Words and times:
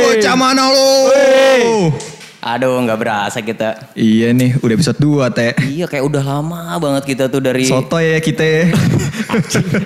Bocah 0.00 0.32
mana 0.40 0.72
lu? 0.72 1.92
Aduh 2.40 2.80
nggak 2.80 2.96
berasa 2.96 3.44
kita. 3.44 3.92
Iya 3.92 4.32
nih, 4.32 4.56
udah 4.64 4.72
episode 4.72 4.96
2 4.96 5.28
teh. 5.36 5.52
Iya 5.60 5.84
kayak 5.84 6.00
udah 6.00 6.24
lama 6.24 6.80
banget 6.80 7.12
kita 7.12 7.28
tuh 7.28 7.44
dari. 7.44 7.68
Soto 7.68 8.00
ya 8.00 8.16
kita 8.24 8.40
ya. 8.40 8.72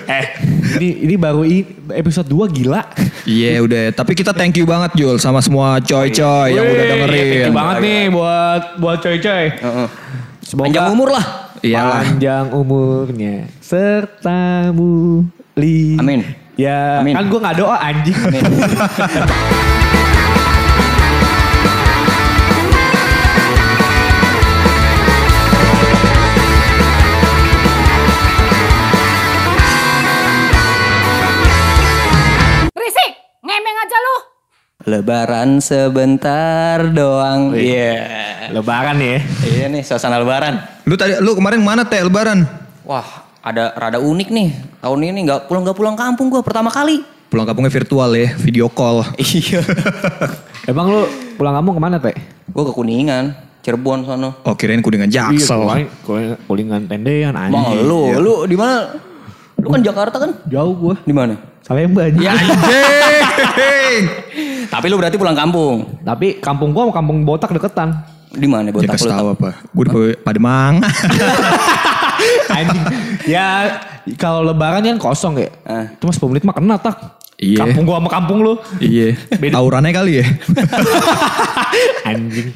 Eh, 0.07 0.25
ini 0.79 1.11
ini 1.11 1.19
baru 1.19 1.43
episode 1.91 2.31
2 2.31 2.55
gila. 2.55 2.87
Iya 3.27 3.59
udah, 3.59 3.91
tapi 3.91 4.15
kita 4.15 4.31
thank 4.31 4.55
you 4.55 4.63
banget 4.63 4.95
Jul 4.95 5.19
sama 5.19 5.43
semua 5.43 5.83
coy-coy 5.83 6.55
yang 6.55 6.71
udah 6.71 6.85
dengerin. 6.87 7.19
thank 7.19 7.51
you 7.51 7.55
banget 7.55 7.75
nih 7.83 8.01
buat 8.15 8.79
buat 8.79 9.03
coy-coy. 9.03 9.43
Heeh. 9.59 9.87
Semoga 10.39 10.71
Panjang 10.71 10.95
umur 10.95 11.11
lah. 11.11 11.51
Iya. 11.59 11.83
panjang 11.83 12.47
umurnya 12.55 13.51
sertamu 13.59 15.27
li. 15.59 15.99
Amin. 15.99 16.46
Ya, 16.57 17.05
Amin. 17.05 17.13
kan 17.13 17.29
gue 17.29 17.37
gak 17.37 17.57
doa 17.61 17.77
anjing. 17.77 18.17
Berisik, 32.73 33.11
ngemeng 33.45 33.77
aja 33.77 33.97
lu. 34.01 34.15
Lebaran 34.87 35.49
sebentar 35.61 36.89
doang. 36.89 37.53
Iya. 37.53 38.49
Lebaran 38.49 38.97
ya. 38.97 39.21
Iya 39.45 39.65
nih 39.69 39.85
suasana 39.85 40.17
lebaran. 40.17 40.57
Lu 40.89 40.97
tadi 40.97 41.21
lu 41.21 41.37
kemarin 41.37 41.61
mana 41.61 41.85
teh 41.85 42.01
lebaran? 42.01 42.49
Wah 42.81 43.26
ada 43.47 43.71
rada 43.79 43.99
unik 44.03 44.27
nih. 44.27 44.49
Tahun 44.83 44.99
ini 44.99 45.19
nggak 45.23 45.47
pulang 45.47 45.63
nggak 45.63 45.77
pulang 45.77 45.95
kampung 45.95 46.27
gua 46.27 46.43
pertama 46.43 46.67
kali. 46.67 46.99
Pulang 47.27 47.47
kampungnya 47.47 47.71
virtual 47.71 48.11
ya, 48.11 48.35
video 48.35 48.67
call. 48.67 49.03
Iya. 49.19 49.63
Emang 50.67 50.91
lu 50.91 51.01
pulang 51.39 51.55
kampung 51.55 51.79
ke 51.79 51.81
mana, 51.81 51.95
Teh? 51.99 52.15
gua 52.51 52.63
ke 52.67 52.73
Kuningan, 52.75 53.31
Cirebon 53.63 54.03
sono. 54.03 54.43
Oh 54.43 54.55
kirain 54.55 54.79
kuningan 54.79 55.11
jaksel. 55.11 55.63
kulingan, 55.63 55.87
kulingan, 56.03 56.37
kulingan 56.47 56.81
tendean 56.87 57.35
anjing. 57.35 57.55
Bang 57.55 57.87
lu, 57.87 58.15
lu 58.19 58.33
di 58.47 58.55
mana? 58.55 58.95
Lu 59.59 59.67
kan 59.67 59.81
Jakarta 59.83 60.15
kan? 60.21 60.31
Jauh 60.47 60.71
gue. 60.71 60.95
Di 61.03 61.11
mana? 61.11 61.35
Salemba 61.63 62.07
anjing. 62.07 62.23
Ya. 62.23 62.31
Anjing. 62.31 64.03
Tapi 64.73 64.85
lu 64.87 64.95
berarti 64.95 65.19
pulang 65.19 65.35
kampung. 65.35 65.99
Tapi 65.99 66.39
kampung 66.39 66.71
gua 66.71 66.87
sama 66.87 66.95
kampung 66.95 67.17
botak 67.27 67.51
deketan. 67.51 67.95
Di 68.27 68.47
mana 68.47 68.71
Dia 68.71 68.75
botak 68.75 68.95
kasih 68.95 69.07
lu? 69.07 69.11
tahu 69.11 69.27
apa? 69.35 69.49
Gue 69.71 69.83
di 69.83 69.91
Pademang. 70.19 70.79
Anjing. 72.51 72.83
ya 73.27 73.47
kalau 74.15 74.43
lebaran 74.43 74.83
kan 74.83 74.97
kosong 74.99 75.39
ya. 75.39 75.49
Ah. 75.67 75.91
Cuma 75.99 76.11
10 76.15 76.31
menit 76.31 76.43
mah 76.47 76.55
kena 76.55 76.75
tak. 76.79 77.19
Iya. 77.37 77.69
Kampung 77.69 77.85
gua 77.85 78.01
sama 78.01 78.09
kampung 78.09 78.39
lu. 78.41 78.53
iya. 78.81 79.13
Taurannya 79.29 79.91
kali 79.93 80.23
ya. 80.23 80.25
Anjing. 82.09 82.49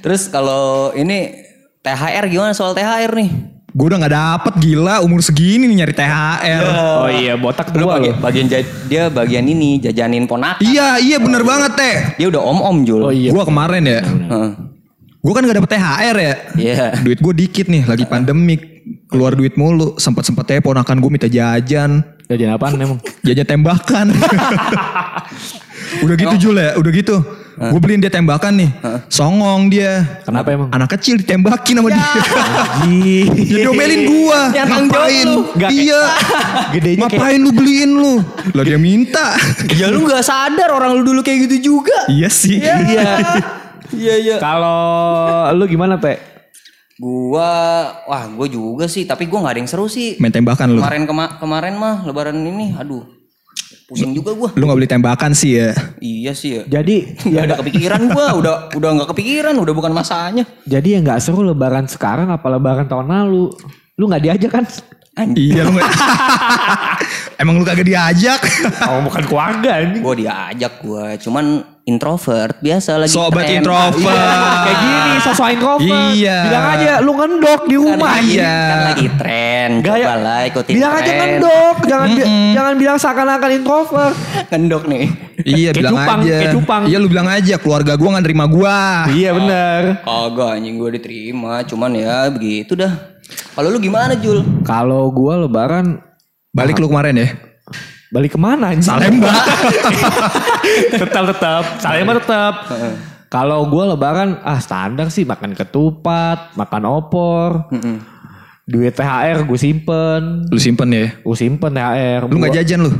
Terus 0.00 0.30
kalau 0.32 0.94
ini 0.96 1.34
THR 1.82 2.24
gimana 2.30 2.52
soal 2.56 2.72
THR 2.72 3.12
nih? 3.12 3.30
Gue 3.70 3.86
udah 3.86 4.02
gak 4.02 4.14
dapet 4.14 4.54
gila 4.66 4.98
umur 5.06 5.22
segini 5.22 5.70
nih 5.70 5.86
nyari 5.86 5.94
THR. 5.94 6.62
Oh 7.06 7.10
iya, 7.10 7.38
botak 7.38 7.70
Lu 7.70 7.86
dua 7.86 8.02
bagian, 8.18 8.50
dia 8.90 9.06
bagian 9.06 9.46
ini 9.46 9.78
jajanin 9.78 10.26
ponakan. 10.26 10.58
Iya 10.58 10.98
iya 10.98 11.22
bener 11.22 11.46
banget 11.46 11.72
teh. 11.78 11.96
Dia 12.18 12.26
udah 12.34 12.42
om-om 12.42 12.82
Jul. 12.82 13.02
Oh 13.06 13.14
iya. 13.14 13.30
Gue 13.30 13.44
kemarin 13.46 13.82
ya. 13.86 14.02
Heeh. 14.02 14.69
Gue 15.20 15.32
kan 15.36 15.44
gak 15.44 15.56
dapet 15.60 15.70
THR 15.76 16.16
ya. 16.16 16.34
Iya. 16.56 16.84
Duit 17.04 17.20
gue 17.20 17.34
dikit 17.36 17.68
nih 17.68 17.84
lagi 17.84 18.08
pandemik. 18.08 18.80
Keluar 19.06 19.36
duit 19.36 19.52
mulu. 19.54 20.00
Sempet-sempetnya 20.00 20.64
ponakan 20.64 20.96
gue 20.96 21.10
minta 21.12 21.28
jajan. 21.28 22.00
Jajan 22.24 22.56
apaan 22.56 22.80
emang? 22.80 22.98
Jajan 23.20 23.44
tembakan. 23.44 24.06
udah 26.06 26.14
gitu 26.16 26.34
Jul 26.40 26.56
ya. 26.56 26.72
Udah 26.80 26.88
gitu. 26.88 27.20
Gue 27.60 27.76
beliin 27.76 28.00
dia 28.00 28.08
tembakan 28.08 28.56
nih. 28.56 28.70
Songong 29.12 29.68
dia. 29.68 30.24
Kenapa 30.24 30.56
emang? 30.56 30.72
Anak 30.72 30.96
kecil 30.96 31.20
ditembakin 31.20 31.76
sama 31.76 31.92
dia. 31.92 32.08
Ya 33.44 33.68
diomelin 33.68 34.08
gua. 34.08 34.40
Yang 34.56 34.66
tanggung 34.72 34.88
jawab 34.88 35.10
Ngapain? 35.12 35.28
lu. 35.28 35.42
Iya. 35.68 36.02
Gedenya 36.80 36.96
kayak 36.96 37.12
Ngapain 37.20 37.40
lu 37.44 37.50
beliin 37.52 37.90
lu? 37.92 38.14
Lah 38.56 38.64
dia 38.64 38.78
minta. 38.80 39.36
Ya 39.76 39.92
lu 39.92 40.08
gak 40.08 40.24
sadar 40.24 40.72
orang 40.72 40.96
lu 40.96 41.04
dulu 41.04 41.20
kayak 41.20 41.44
gitu 41.44 41.76
juga. 41.76 42.08
iya 42.08 42.32
sih. 42.32 42.56
Iya. 42.64 43.20
Iya 43.92 44.14
iya. 44.16 44.36
Kalau 44.38 44.80
lu 45.52 45.64
gimana, 45.66 45.96
Pe? 45.96 46.18
Gua 46.96 47.48
wah 48.04 48.24
gua 48.28 48.44
juga 48.44 48.84
sih 48.84 49.08
tapi 49.08 49.24
gua 49.24 49.40
nggak 49.40 49.54
ada 49.56 49.60
yang 49.60 49.70
seru 49.70 49.88
sih. 49.88 50.20
Main 50.20 50.30
tembakan 50.30 50.68
lu. 50.70 50.84
Kemarin 50.84 51.08
kema- 51.08 51.34
kemarin 51.38 51.74
mah 51.74 52.04
lebaran 52.04 52.36
ini 52.36 52.76
aduh. 52.76 53.08
Pusing 53.88 54.14
juga 54.14 54.30
gua. 54.36 54.50
Lu 54.54 54.70
gak 54.70 54.78
beli 54.78 54.86
tembakan 54.86 55.34
sih 55.34 55.58
ya. 55.58 55.74
Iya 55.98 56.30
sih 56.30 56.50
ya. 56.54 56.62
Jadi 56.68 57.18
Gak 57.26 57.42
ada 57.42 57.54
kepikiran 57.58 58.06
gua, 58.06 58.26
udah 58.40 58.54
udah 58.70 58.88
nggak 58.94 59.10
kepikiran, 59.10 59.58
udah 59.58 59.74
bukan 59.74 59.90
masanya. 59.90 60.44
jadi 60.62 60.94
yang 60.94 61.02
nggak 61.02 61.18
seru 61.18 61.42
lebaran 61.42 61.90
sekarang 61.90 62.30
apa 62.30 62.46
lebaran 62.46 62.86
tahun 62.86 63.10
lalu? 63.10 63.50
Lu 63.98 64.04
nggak 64.06 64.22
diajak 64.22 64.50
kan? 64.54 64.64
iya 65.34 65.66
lu 65.66 65.74
gak... 65.76 65.90
Emang 67.36 67.58
lu 67.58 67.64
kagak 67.66 67.82
diajak? 67.82 68.40
Oh, 68.86 69.02
bukan 69.02 69.24
keluarga 69.26 69.82
anjing. 69.82 70.04
Gua 70.04 70.14
diajak 70.14 70.72
gua, 70.84 71.18
cuman 71.18 71.44
introvert 71.90 72.54
biasa 72.56 72.96
lagi 72.96 73.10
Sobat 73.10 73.42
tren. 73.42 73.58
introvert. 73.58 73.98
Kayak 74.64 74.78
gini, 74.78 75.12
sosok 75.20 75.46
introvert. 75.50 76.12
Iya. 76.12 76.36
Bilang 76.44 76.66
aja 76.70 76.92
lu 76.98 77.12
ngendok 77.12 77.60
di 77.62 77.74
Kan, 77.74 77.82
rumah. 77.84 78.10
lagi- 78.14 78.30
Iya. 78.32 78.54
kan 78.62 78.78
lagi 78.86 79.06
tren, 79.12 79.68
Gaya- 79.80 80.06
coba 80.06 80.14
lah 80.16 80.40
ikutin 80.44 80.72
Bilang 80.72 80.92
aja 80.94 81.10
ngendok, 81.12 81.76
jangan 81.84 82.08
bi- 82.10 82.28
jangan 82.52 82.74
bilang 82.76 82.96
seakan-akan 82.96 83.50
introvert. 83.52 84.16
Ngendok 84.48 84.84
nih. 84.86 85.04
iya 85.42 85.70
bilang 85.72 85.92
cupang, 85.96 86.20
aja. 86.20 86.36
kayak 86.36 86.52
cupang. 86.54 86.82
Iya 86.84 86.96
lu 86.96 87.08
bilang 87.08 87.26
aja 87.26 87.54
keluarga 87.56 87.92
gua 87.94 88.08
gak 88.12 88.24
nerima 88.24 88.44
gua. 88.46 88.78
iya 89.10 89.30
bener. 89.32 89.80
Kagak 90.00 90.50
anjing 90.52 90.76
gua 90.76 90.90
diterima, 90.90 91.52
cuman 91.62 91.90
ya 91.92 92.28
begitu 92.28 92.72
dah. 92.72 92.92
Kalau 93.50 93.68
lu 93.68 93.78
gimana 93.78 94.14
Jul? 94.14 94.42
Kalau 94.62 95.08
gua 95.08 95.38
lebaran 95.38 95.98
Balik 96.50 96.76
lu 96.76 96.86
kemarin 96.86 97.14
ya. 97.14 97.28
Balik 98.10 98.34
ke 98.34 98.38
mana 98.38 98.74
anjing? 98.74 98.86
Salemba. 98.86 99.30
tetap 101.02 101.24
tetap. 101.34 101.62
Salemba 101.78 102.12
tetap. 102.18 102.54
Kalau 103.30 103.70
gua 103.70 103.94
lebaran 103.94 104.42
ah 104.42 104.58
standar 104.58 105.06
sih 105.14 105.22
makan 105.22 105.54
ketupat, 105.54 106.58
makan 106.58 106.82
opor. 106.90 107.70
Duit 108.70 108.94
THR 108.94 109.50
gue 109.50 109.58
simpen. 109.58 110.46
lu 110.46 110.60
simpen 110.62 110.94
ya. 110.94 111.10
Gue 111.26 111.34
simpen 111.34 111.74
THR. 111.74 112.30
Lu 112.30 112.38
gak 112.38 112.54
jajan 112.54 112.86
lu? 112.86 112.90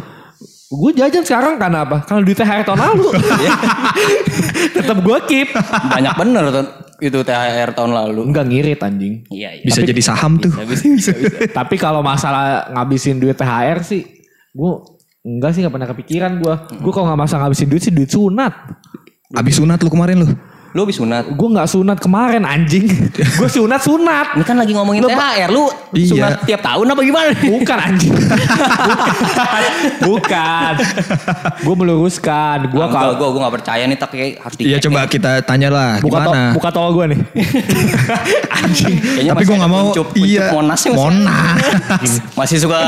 Gue 0.70 0.90
jajan 0.94 1.22
sekarang 1.22 1.62
karena 1.62 1.86
apa? 1.86 2.02
Karena 2.02 2.26
duit 2.26 2.34
THR 2.34 2.66
tahun 2.66 2.80
lalu. 2.90 3.06
Tetap 4.82 4.98
gue 4.98 5.18
keep. 5.30 5.54
Banyak 5.94 6.14
bener 6.18 6.44
tuh 6.50 6.66
itu 7.00 7.18
THR 7.24 7.70
tahun 7.72 7.92
lalu. 7.96 8.20
Enggak 8.30 8.44
ngirit 8.50 8.80
anjing. 8.84 9.24
Iya, 9.32 9.56
iya. 9.56 9.64
Bisa 9.64 9.80
jadi 9.80 10.02
saham 10.04 10.36
tuh. 10.36 10.52
Bisa, 10.52 10.84
bisa, 10.84 11.10
bisa. 11.16 11.48
Tapi 11.48 11.74
kalau 11.80 12.04
masalah 12.04 12.68
ngabisin 12.76 13.16
duit 13.18 13.34
THR 13.34 13.80
sih, 13.80 14.04
gue 14.52 14.72
enggak 15.24 15.50
sih 15.56 15.60
nggak 15.64 15.74
pernah 15.74 15.88
kepikiran 15.90 16.32
gue. 16.40 16.54
Gue 16.80 16.92
kalau 16.92 17.06
nggak 17.12 17.20
masalah 17.20 17.48
ngabisin 17.48 17.68
duit 17.68 17.82
sih 17.84 17.92
duit 17.92 18.10
sunat. 18.10 18.52
Abis 19.36 19.62
sunat 19.62 19.78
lu 19.84 19.90
kemarin 19.92 20.26
lu. 20.26 20.28
Lu 20.70 20.80
habis 20.80 20.96
sunat. 20.96 21.26
Gue 21.28 21.48
nggak 21.50 21.66
sunat 21.66 21.98
kemarin 21.98 22.42
anjing. 22.42 22.86
gue 23.38 23.48
sunat 23.48 23.80
sunat. 23.80 24.38
Ini 24.38 24.44
kan 24.44 24.54
lagi 24.54 24.70
ngomongin 24.70 25.02
THR, 25.02 25.50
lu 25.50 25.66
Iya. 25.90 26.06
sunat 26.08 26.32
tiap 26.46 26.62
tahun 26.62 26.86
apa 26.86 27.00
gimana? 27.02 27.30
Bukan 27.34 27.78
anjing. 27.80 28.12
Bukan. 28.14 29.62
Bukan. 30.00 30.72
Gue 31.60 31.74
meluruskan. 31.76 32.58
Gue 32.66 32.78
Gua 32.80 32.86
kalau 32.88 33.12
gua 33.14 33.28
gua 33.28 33.40
gak 33.44 33.54
percaya 33.56 33.84
nih 33.84 33.98
tapi 33.98 34.16
harus 34.34 34.56
Iya 34.56 34.78
dicek 34.78 34.88
coba 34.88 35.00
kita 35.04 35.30
tanya 35.42 35.68
lah 35.68 35.90
buka 35.98 36.16
to, 36.16 36.30
gimana. 36.30 36.42
buka 36.54 36.68
tol 36.70 36.90
gue 36.92 37.04
nih. 37.10 37.20
anjing. 38.60 38.94
Kayaknya 38.96 39.32
Tapi 39.32 39.36
masih 39.36 39.48
gue 39.48 39.56
gak 39.58 39.70
mau. 39.70 39.82
puncup 39.84 40.08
iya. 40.16 40.46
Monasnya 40.50 40.90
masih 40.90 41.00
Monas. 41.02 42.12
Masih 42.32 42.56
suka 42.58 42.80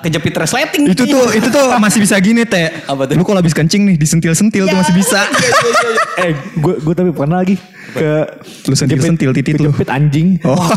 kejepit 0.00 0.34
resleting. 0.36 0.82
itu 0.86 1.02
tuh 1.04 1.24
itu 1.32 1.48
tuh 1.48 1.66
masih 1.76 1.98
bisa 1.98 2.14
gini 2.20 2.44
teh. 2.44 2.68
Apa 2.84 3.08
tuh? 3.08 3.16
Lu 3.16 3.24
kalau 3.24 3.40
habis 3.40 3.52
kencing 3.52 3.82
nih 3.86 3.96
disentil-sentil 3.96 4.64
tuh 4.66 4.76
masih 4.76 4.94
bisa. 4.94 5.24
eh, 6.20 6.30
gue 6.54 6.74
gue 6.78 6.94
tapi 6.94 7.10
pernah 7.30 7.46
lagi 7.46 7.54
ke 7.90 8.10
Lu 8.66 8.74
sentil-sentil 8.74 9.30
titit 9.30 9.54
lu. 9.56 9.70
kejepit 9.70 9.86
anjing. 9.86 10.28
Oh. 10.42 10.58
Wah 10.58 10.74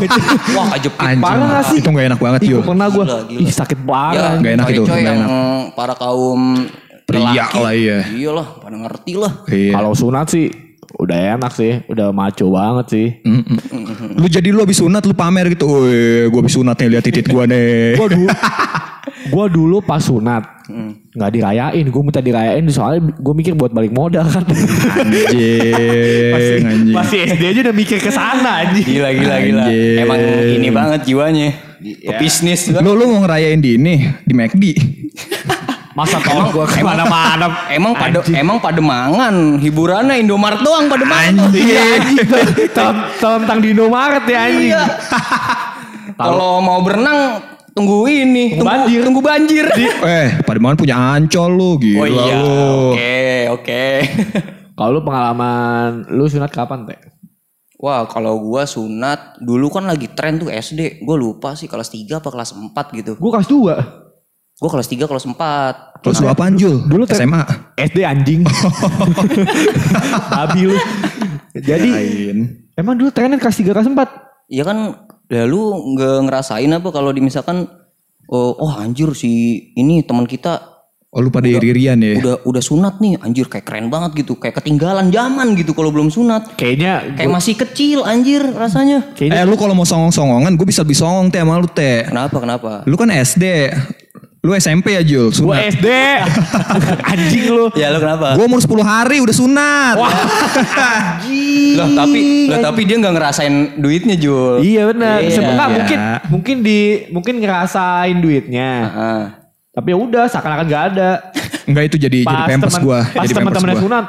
kejepit. 0.70 1.02
Anjing. 1.10 1.18
Parah 1.18 1.46
gak 1.50 1.64
sih? 1.66 1.78
Itu 1.82 1.90
gak 1.90 2.06
enak 2.08 2.20
banget 2.22 2.40
gua 2.46 2.62
pernah 2.62 2.86
gue. 2.86 3.04
Ih 3.34 3.50
sakit 3.50 3.74
Ya, 3.76 3.84
parah. 3.84 4.32
Nggak 4.38 4.52
enak 4.54 4.66
itu, 4.70 4.82
yang 4.86 5.18
enak. 5.18 5.28
para 5.74 5.94
kaum 5.94 6.62
Pria 7.04 7.20
lelaki. 7.20 7.58
lah, 7.58 7.72
iya. 7.74 7.98
Iyalah, 8.06 8.46
pada 8.62 8.76
ngerti 8.78 9.12
lah. 9.18 9.32
Iya. 9.44 9.72
Kalau 9.74 9.92
sunat 9.92 10.30
sih 10.30 10.46
udah 10.94 11.18
enak 11.36 11.52
sih, 11.52 11.82
udah 11.84 12.14
maco 12.14 12.46
banget 12.48 12.86
sih. 12.88 13.06
Mm-mm. 13.20 14.14
Lu 14.14 14.24
jadi 14.24 14.48
lu 14.48 14.62
habis 14.62 14.78
sunat 14.78 15.02
lu 15.02 15.12
pamer 15.12 15.50
gitu. 15.50 15.66
Woi, 15.66 16.30
gua 16.30 16.40
habis 16.40 16.54
sunat 16.54 16.78
nih 16.78 16.88
lihat 16.88 17.04
titit 17.04 17.26
gua 17.26 17.44
nih. 17.44 17.98
Gua 17.98 18.06
dulu, 18.08 18.26
gua 19.34 19.44
dulu 19.50 19.76
pas 19.82 20.00
sunat 20.00 20.46
nggak 21.14 21.30
dirayain, 21.30 21.86
gue 21.86 22.02
minta 22.02 22.18
dirayain 22.18 22.66
soalnya 22.74 23.14
gue 23.14 23.34
mikir 23.38 23.54
buat 23.54 23.70
balik 23.70 23.94
modal 23.94 24.26
kan. 24.26 24.42
Anjing, 24.50 26.66
anjing. 26.66 26.90
Masih 26.90 27.30
SD 27.30 27.54
aja 27.54 27.70
udah 27.70 27.76
mikir 27.78 28.02
ke 28.02 28.10
sana 28.10 28.66
anjing. 28.66 28.82
Gila 28.82 29.14
gila 29.14 29.36
gila. 29.38 29.70
Anjing. 29.70 30.02
Emang 30.02 30.18
ini 30.58 30.68
banget 30.74 31.06
jiwanya. 31.06 31.54
Ke 31.78 32.18
bisnis. 32.18 32.66
Lu 32.66 32.98
lu 32.98 33.14
mau 33.14 33.22
ngerayain 33.22 33.62
di 33.62 33.78
ini 33.78 34.10
di 34.26 34.34
McD. 34.34 34.74
Masa 35.94 36.18
tolong 36.18 36.50
gue 36.50 36.66
ke 36.66 36.82
mana-mana. 36.82 37.70
Emang 37.70 37.94
pada 37.94 38.18
emang 38.34 38.58
Pademangan 38.58 39.62
hiburannya 39.62 40.18
Indomaret 40.18 40.66
doang 40.66 40.90
Pademangan. 40.90 41.46
Iya 41.54 42.02
anjing. 42.02 42.26
Tentang 43.22 43.62
di 43.62 43.70
Indomaret 43.70 44.26
ya 44.26 44.50
anjing. 44.50 44.74
Iya. 44.74 44.82
Kalau 46.18 46.58
mau 46.58 46.82
berenang 46.82 47.53
tunggu 47.74 48.06
ini, 48.06 48.54
Tunggu 48.54 48.64
banjir. 48.64 49.00
tunggu 49.02 49.20
banjir. 49.20 49.66
Eh, 50.06 50.28
Pademangan 50.40 50.78
punya 50.78 50.96
ancol 50.96 51.50
lu, 51.50 51.70
gila 51.76 51.98
Oh 51.98 52.06
iya, 52.06 52.34
lu. 52.36 52.46
oke, 52.90 53.18
oke. 53.52 53.84
Kalau 54.76 54.90
lu 54.90 55.00
pengalaman 55.02 56.06
lu 56.08 56.24
sunat 56.24 56.48
kapan 56.48 56.82
teh? 56.84 56.98
Wah, 57.76 58.06
kalau 58.06 58.40
gua 58.40 58.64
sunat 58.64 59.36
dulu 59.38 59.68
kan 59.68 59.84
lagi 59.84 60.08
tren 60.08 60.34
tuh 60.36 60.48
SD. 60.48 60.98
Gua 61.00 61.14
lupa 61.14 61.52
sih 61.52 61.66
kelas 61.66 61.90
3 61.90 62.16
apa 62.16 62.26
kelas 62.26 62.50
4 62.50 62.72
gitu. 62.94 63.12
Gue 63.14 63.30
kelas 63.30 63.46
2. 63.46 64.56
Gua 64.56 64.70
kelas 64.72 64.88
3 64.88 65.04
kelas 65.04 65.24
4. 65.28 66.00
Terus 66.00 66.16
lu 66.18 66.26
apaan 66.26 66.56
Jul? 66.56 66.80
Dulu 66.80 67.04
SMA. 67.06 67.44
SD 67.76 68.02
anjing. 68.02 68.42
Babi 70.32 70.62
lu. 70.64 70.76
Jadi 71.54 71.88
Lain. 71.88 72.36
emang 72.74 72.94
dulu 72.96 73.10
trennya 73.10 73.36
kelas 73.36 73.56
3 73.56 73.68
kelas 73.68 73.86
4. 73.86 74.50
Iya 74.50 74.64
kan, 74.64 74.78
ya 75.28 75.48
lu 75.48 75.94
nggak 75.96 76.28
ngerasain 76.28 76.70
apa 76.70 76.88
kalau 76.92 77.10
di 77.10 77.20
misalkan 77.24 77.64
oh, 78.28 78.52
oh 78.58 78.72
anjir 78.76 79.12
si 79.16 79.60
ini 79.76 80.04
teman 80.04 80.28
kita 80.28 80.74
Oh 81.14 81.22
lu 81.22 81.30
pada 81.30 81.46
iri-irian 81.46 81.94
ya? 82.02 82.18
udah 82.18 82.36
udah 82.42 82.58
sunat 82.58 82.98
nih, 82.98 83.14
anjir 83.22 83.46
kayak 83.46 83.62
keren 83.62 83.86
banget 83.86 84.26
gitu, 84.26 84.34
kayak 84.34 84.58
ketinggalan 84.58 85.14
zaman 85.14 85.54
gitu 85.54 85.70
kalau 85.70 85.94
belum 85.94 86.10
sunat. 86.10 86.58
Kayaknya 86.58 87.14
Kayak 87.14 87.30
masih 87.30 87.54
kecil 87.54 87.98
anjir 88.02 88.42
rasanya. 88.42 89.14
kayaknya 89.14 89.38
Eh 89.38 89.46
lu 89.46 89.54
kalau 89.54 89.78
mau 89.78 89.86
songong-songongan 89.86 90.58
gue 90.58 90.66
bisa 90.66 90.82
lebih 90.82 90.98
songong 90.98 91.30
teh 91.30 91.38
sama 91.38 91.62
lu 91.62 91.70
teh. 91.70 92.02
Kenapa 92.10 92.36
kenapa? 92.42 92.70
Lu 92.90 92.98
kan 92.98 93.14
SD. 93.14 93.70
Lu 94.44 94.52
SMP 94.52 94.92
ya 94.92 95.00
Jul? 95.00 95.32
gue. 95.32 95.56
SD. 95.72 95.88
anjing 97.16 97.44
lu. 97.48 97.72
Ya 97.72 97.88
lu 97.88 97.96
kenapa? 97.96 98.36
Gue 98.36 98.44
umur 98.44 98.60
10 98.60 98.76
hari 98.84 99.24
udah 99.24 99.32
sunat. 99.32 99.96
Loh 101.74 101.88
tapi 101.96 102.52
loh 102.52 102.60
tapi 102.60 102.80
dia 102.84 102.96
nggak 103.00 103.14
ngerasain 103.16 103.80
duitnya 103.80 104.20
Jul. 104.20 104.60
Iya 104.60 104.92
benar. 104.92 105.24
Iya. 105.24 105.32
Sebenarnya 105.32 105.64
Iya. 105.64 105.72
mungkin 105.72 105.98
mungkin 106.28 106.56
di 106.60 106.78
mungkin 107.08 107.34
ngerasain 107.40 108.20
duitnya. 108.20 108.70
Ah. 108.92 109.24
Tapi 109.72 109.90
ya 109.90 109.96
udah 109.96 110.24
seakan-akan 110.28 110.66
gak 110.68 110.84
ada. 110.92 111.10
Enggak 111.64 111.84
itu 111.88 111.96
jadi 111.96 112.18
jadi 112.28 112.44
pampers 112.44 112.76
gua. 112.84 113.00
Pas 113.16 113.24
teman-teman 113.24 113.80
sunat. 113.80 114.04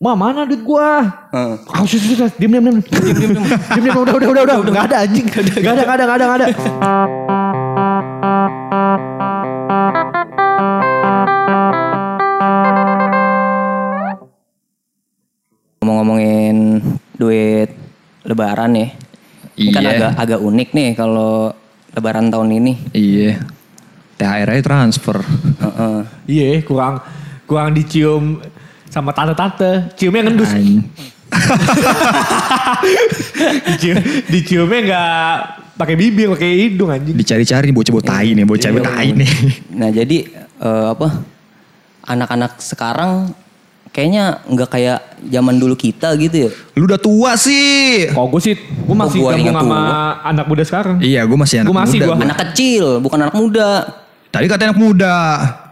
Ma 0.00 0.16
mana 0.16 0.48
duit 0.48 0.64
gua? 0.64 1.04
Heeh. 1.36 1.54
Ah, 1.68 1.84
sus, 1.84 2.00
sus, 2.00 2.16
sus. 2.16 2.32
Diam, 2.40 2.48
diam, 2.48 2.64
diam. 2.64 2.80
Diam, 2.80 3.02
diam, 3.12 3.30
diam. 3.34 3.44
Diam, 3.44 3.82
diam. 3.84 3.96
Udah, 4.02 4.14
udah, 4.16 4.28
udah, 4.32 4.42
udah. 4.48 4.56
Udah 4.64 4.72
gak 4.72 4.86
ada 4.88 4.96
anjing. 5.04 5.26
Gak 5.28 5.42
ada, 5.76 5.82
gak 5.84 5.94
ada, 6.00 6.04
gak 6.08 6.16
ada, 6.16 6.24
gak 6.24 6.38
ada. 6.40 6.46
Ngomong-ngomongin 15.78 16.82
duit 17.14 17.70
lebaran 18.26 18.70
nih. 18.74 18.88
Ini 19.58 19.70
kan 19.74 19.82
Iya. 19.82 19.90
agak 19.94 20.10
agak 20.18 20.40
unik 20.42 20.68
nih 20.74 20.88
kalau 20.94 21.54
lebaran 21.94 22.30
tahun 22.30 22.50
ini. 22.58 22.72
Iya. 22.94 23.42
THR 24.18 24.50
aja 24.50 24.62
transfer. 24.66 25.22
Heeh. 25.62 25.98
Iya, 26.26 26.62
kurang 26.66 26.98
kurang 27.46 27.70
dicium 27.70 28.42
sama 28.90 29.14
tante-tante. 29.14 29.94
Ciumnya 29.94 30.26
ngendus. 30.26 30.50
Dicium, 33.68 33.98
diciumnya 34.26 34.80
nggak 34.82 35.38
pakai 35.78 35.94
bibir, 35.94 36.26
pakai 36.28 36.50
hidung 36.66 36.90
anjing. 36.90 37.14
Dicari-cari 37.14 37.70
nih 37.70 37.76
bocah-bocah 37.76 38.08
tai 38.10 38.34
nih, 38.34 38.44
bocah-bocah 38.44 38.92
tai 38.92 39.08
nih. 39.14 39.30
Nah, 39.72 39.88
jadi 39.88 40.18
eh, 40.58 40.86
apa? 40.90 41.22
Anak-anak 42.02 42.58
sekarang 42.58 43.30
kayaknya 43.88 44.40
nggak 44.44 44.68
kayak 44.68 44.98
zaman 45.22 45.56
dulu 45.56 45.74
kita 45.74 46.12
gitu 46.16 46.48
ya. 46.48 46.50
Lu 46.74 46.84
udah 46.84 46.96
tua 46.96 47.36
sih. 47.36 48.08
Kalau 48.08 48.28
gue 48.28 48.40
sih, 48.40 48.54
gue 48.56 48.96
masih 48.96 49.18
gua 49.18 49.30
gabung 49.32 49.54
sama 49.54 49.62
tua. 49.62 50.02
anak 50.24 50.44
muda 50.46 50.62
sekarang. 50.62 50.96
Iya, 50.98 51.20
gue 51.22 51.38
masih 51.38 51.56
anak 51.62 51.68
Gua 51.68 51.78
masih, 51.82 51.98
muda. 52.00 52.06
gua. 52.08 52.16
Anak 52.24 52.38
kecil, 52.48 52.84
bukan 52.98 53.18
anak 53.22 53.36
muda. 53.36 53.70
Tadi 54.28 54.44
kata 54.44 54.62
anak 54.68 54.78
muda. 54.78 55.14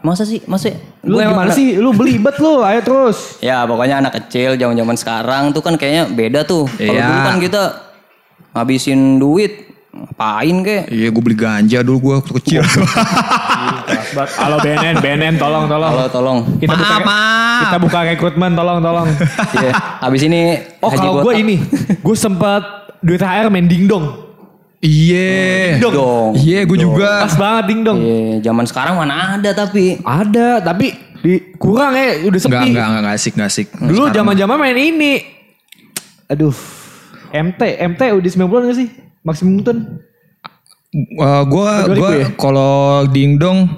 Masa 0.00 0.24
sih? 0.24 0.40
Masa 0.44 0.72
Lu 1.06 1.16
Gua 1.16 1.22
emang 1.22 1.38
gimana 1.38 1.48
anak- 1.52 1.58
sih? 1.60 1.68
Lu 1.76 1.90
belibet 1.92 2.36
lu, 2.36 2.60
ayo 2.60 2.80
terus. 2.82 3.38
Ya 3.38 3.62
pokoknya 3.62 4.00
anak 4.00 4.12
kecil 4.16 4.56
zaman-zaman 4.56 4.96
sekarang 4.96 5.42
tuh 5.52 5.62
kan 5.62 5.74
kayaknya 5.76 6.10
beda 6.10 6.40
tuh. 6.42 6.66
Kalau 6.68 6.92
Iya. 6.92 7.06
dulu 7.06 7.20
kan 7.22 7.36
kita 7.38 7.62
ngabisin 8.52 9.00
duit 9.16 9.65
ngapain 9.96 10.56
kek? 10.60 10.82
Iya, 10.92 11.08
gue 11.08 11.22
beli 11.22 11.36
ganja 11.36 11.78
dulu 11.80 11.98
gue 12.00 12.12
waktu 12.20 12.32
kecil. 12.42 12.62
Halo 14.40 14.56
BNN, 14.60 14.96
BNN 15.00 15.34
tolong 15.36 15.64
tolong. 15.66 15.90
Kalau 15.92 16.08
tolong. 16.08 16.38
Kita 16.60 16.72
Maaf, 16.72 16.80
buka 16.80 16.96
maaf. 17.04 17.60
kita 17.62 17.76
buka 17.80 17.98
rekrutmen 18.04 18.52
tolong 18.52 18.78
tolong. 18.80 19.08
Iya. 19.56 19.72
Habis 20.04 20.22
ini 20.28 20.40
Oh 20.84 20.90
kalau 20.92 21.24
gue 21.24 21.32
ini, 21.40 21.56
gue 21.96 22.16
sempat 22.16 22.92
duit 23.00 23.16
THR 23.16 23.48
main 23.48 23.64
dingdong. 23.64 24.28
Iya. 24.84 25.80
dong. 25.80 26.36
Iya, 26.36 26.68
gue 26.68 26.78
juga. 26.78 27.24
Pas 27.24 27.34
banget 27.34 27.64
dingdong. 27.72 27.98
Iya, 28.04 28.52
zaman 28.52 28.64
sekarang 28.68 28.94
mana 29.00 29.40
ada 29.40 29.50
tapi. 29.56 29.96
Ada 30.04 30.60
tapi 30.60 30.92
di, 31.24 31.56
kurang 31.56 31.96
ya, 31.96 32.22
udah 32.28 32.40
sepi. 32.40 32.52
Enggak, 32.52 32.62
enggak, 32.68 32.86
enggak, 32.86 33.00
enggak 33.02 33.16
asik, 33.16 33.32
enggak 33.34 33.50
asik. 33.50 33.66
Dulu 33.72 34.02
zaman-zaman 34.12 34.56
main 34.60 34.78
ini. 34.78 35.12
Aduh. 36.28 36.54
MT, 37.26 37.60
MT 37.96 38.00
udah 38.14 38.30
90 38.30 38.68
gak 38.70 38.76
sih? 38.78 38.88
Maksimum 39.26 39.60
ton. 39.60 39.78
Uh, 41.18 41.42
gue 41.44 41.68
gue 41.92 42.10
ya? 42.16 42.26
kalau 42.38 43.04
dingdong 43.06 43.68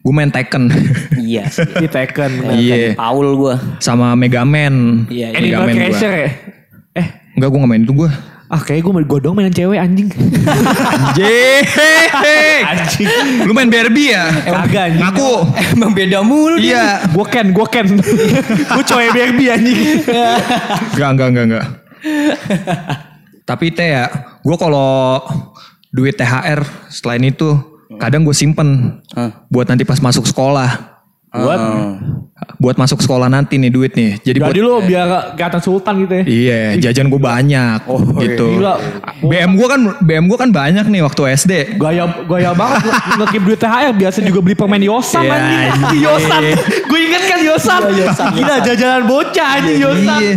gue 0.00 0.10
main 0.10 0.26
Tekken 0.26 0.66
Iya 1.20 1.46
sih. 1.46 1.62
Di 1.62 1.86
Tekken. 1.86 2.42
iya 2.50 2.96
Paul 2.96 3.36
gua. 3.36 3.54
sama 3.78 4.14
Mega 4.14 4.42
Man 4.42 5.04
Iya, 5.06 5.30
iya. 5.30 5.38
Mega 5.38 5.56
Man 5.60 5.68
gua. 5.68 5.76
Crusher 5.84 6.12
ya? 6.16 6.28
Eh, 6.96 7.06
enggak 7.34 7.48
gue 7.48 7.58
gak 7.60 7.68
main 7.68 7.80
itu 7.80 7.94
gue 7.94 8.10
ah 8.46 8.58
kayak 8.58 8.80
gue 8.80 8.92
gue 9.00 9.18
dong 9.20 9.34
mainan 9.34 9.50
cewek 9.50 9.74
anjing. 9.74 10.06
anjing 10.06 11.62
anjing. 12.68 13.08
lu 13.42 13.50
main 13.50 13.66
Barbie 13.66 14.08
ya 14.08 14.30
Kagak 14.40 14.82
anjing. 14.88 15.00
ngaku 15.02 15.32
Emang 15.72 15.90
beda 15.92 16.18
mulu. 16.22 16.56
dia. 16.56 16.64
iya 16.64 16.84
Gue 17.10 17.26
Ken, 17.26 17.50
gue 17.50 17.66
Ken. 17.66 17.86
gue 18.70 18.82
cowok 18.82 19.02
Barbie 19.12 19.50
anjing. 19.50 19.78
enggak 20.94 21.08
enggak 21.12 21.28
enggak 21.28 21.44
enggak 21.44 21.64
tapi 23.42 23.70
teh 23.70 23.92
ya 23.92 24.04
gue 24.46 24.56
kalau 24.56 25.18
duit 25.90 26.14
THR 26.14 26.62
selain 26.88 27.24
itu 27.24 27.58
kadang 27.96 28.22
gue 28.22 28.32
simpen 28.32 29.02
buat 29.48 29.66
nanti 29.66 29.82
pas 29.82 29.98
masuk 29.98 30.22
sekolah 30.24 30.94
Buat 31.28 31.60
buat 32.56 32.76
masuk 32.76 32.96
sekolah 32.98 33.28
nanti 33.28 33.60
nih 33.60 33.68
duit 33.68 33.92
nih 33.92 34.16
jadi 34.18 34.38
buat 34.38 34.48
Jadi 34.48 34.60
lu 34.62 34.80
biar 34.80 35.06
kelihatan 35.36 35.60
sultan 35.60 36.00
gitu 36.00 36.12
ya. 36.14 36.24
Iya, 36.24 36.60
jajan 36.80 37.12
gue 37.12 37.20
banyak 37.20 37.84
gitu. 38.16 38.56
gila. 38.56 38.80
BM 39.20 39.52
gue 39.52 39.66
kan 39.66 39.80
BM 40.00 40.24
gue 40.24 40.38
kan 40.38 40.48
banyak 40.48 40.86
nih 40.86 41.04
waktu 41.04 41.36
SD. 41.36 41.52
Gaya 41.76 42.08
gaya 42.24 42.56
banget 42.56 42.88
nge- 42.88 43.02
ngekip 43.20 43.42
duit 43.44 43.58
THR 43.58 43.92
biasa 43.92 44.18
juga 44.22 44.40
beli 44.40 44.56
permen 44.56 44.80
Yosan 44.80 45.22
Iya, 45.22 45.34
anjing. 45.34 45.60
anjing. 45.68 46.00
Yosan. 46.06 46.42
Gue 46.88 46.98
inget 47.02 47.22
kan 47.26 47.38
Yosan. 47.42 47.80
Gila 48.32 48.54
jajanan 48.62 49.02
bocah 49.04 49.48
anjing 49.52 49.76
Yosan. 49.78 50.18
Iya. 50.18 50.34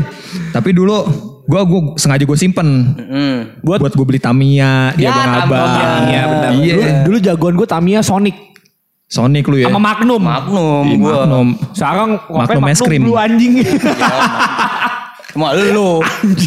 Tapi 0.51 0.69
dulu 0.73 0.97
gue 1.49 1.61
gue 1.65 1.79
sengaja 1.95 2.21
gue 2.21 2.37
simpen 2.37 2.93
Hmm. 2.95 3.39
buat 3.59 3.81
buat 3.81 3.91
gue 3.91 4.05
beli 4.05 4.21
Tamiya 4.21 4.93
di 4.93 5.01
Ya, 5.01 5.09
abang-abang. 5.11 5.65
Tamiya, 5.73 6.21
benar. 6.23 6.49
Iya. 6.53 6.75
Dulu, 6.75 6.85
dulu 7.03 7.17
jagoan 7.19 7.55
gue 7.57 7.67
Tamiya 7.67 7.99
Sonic 7.99 8.37
Sonic 9.03 9.41
lu 9.43 9.57
ya. 9.57 9.65
sama 9.65 9.81
Magnum. 9.81 10.21
Magnum 10.21 10.85
Iya, 10.85 10.95
gua. 10.95 11.13
Magnum. 11.19 11.47
Sekarang 11.73 12.09
Magnum 12.23 12.61
Magnum, 12.61 12.65
es 12.69 12.79
krim. 12.79 13.01
lu 13.01 13.17
anjing. 13.17 13.53
Cuma 15.29 15.53
lu. 15.53 16.05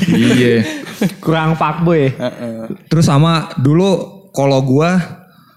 iya. 0.09 0.63
Kurang 1.19 1.55
fuckboy. 1.55 2.15
Terus 2.87 3.03
sama 3.05 3.51
dulu 3.57 3.91
kalau 4.31 4.63
gue 4.63 4.91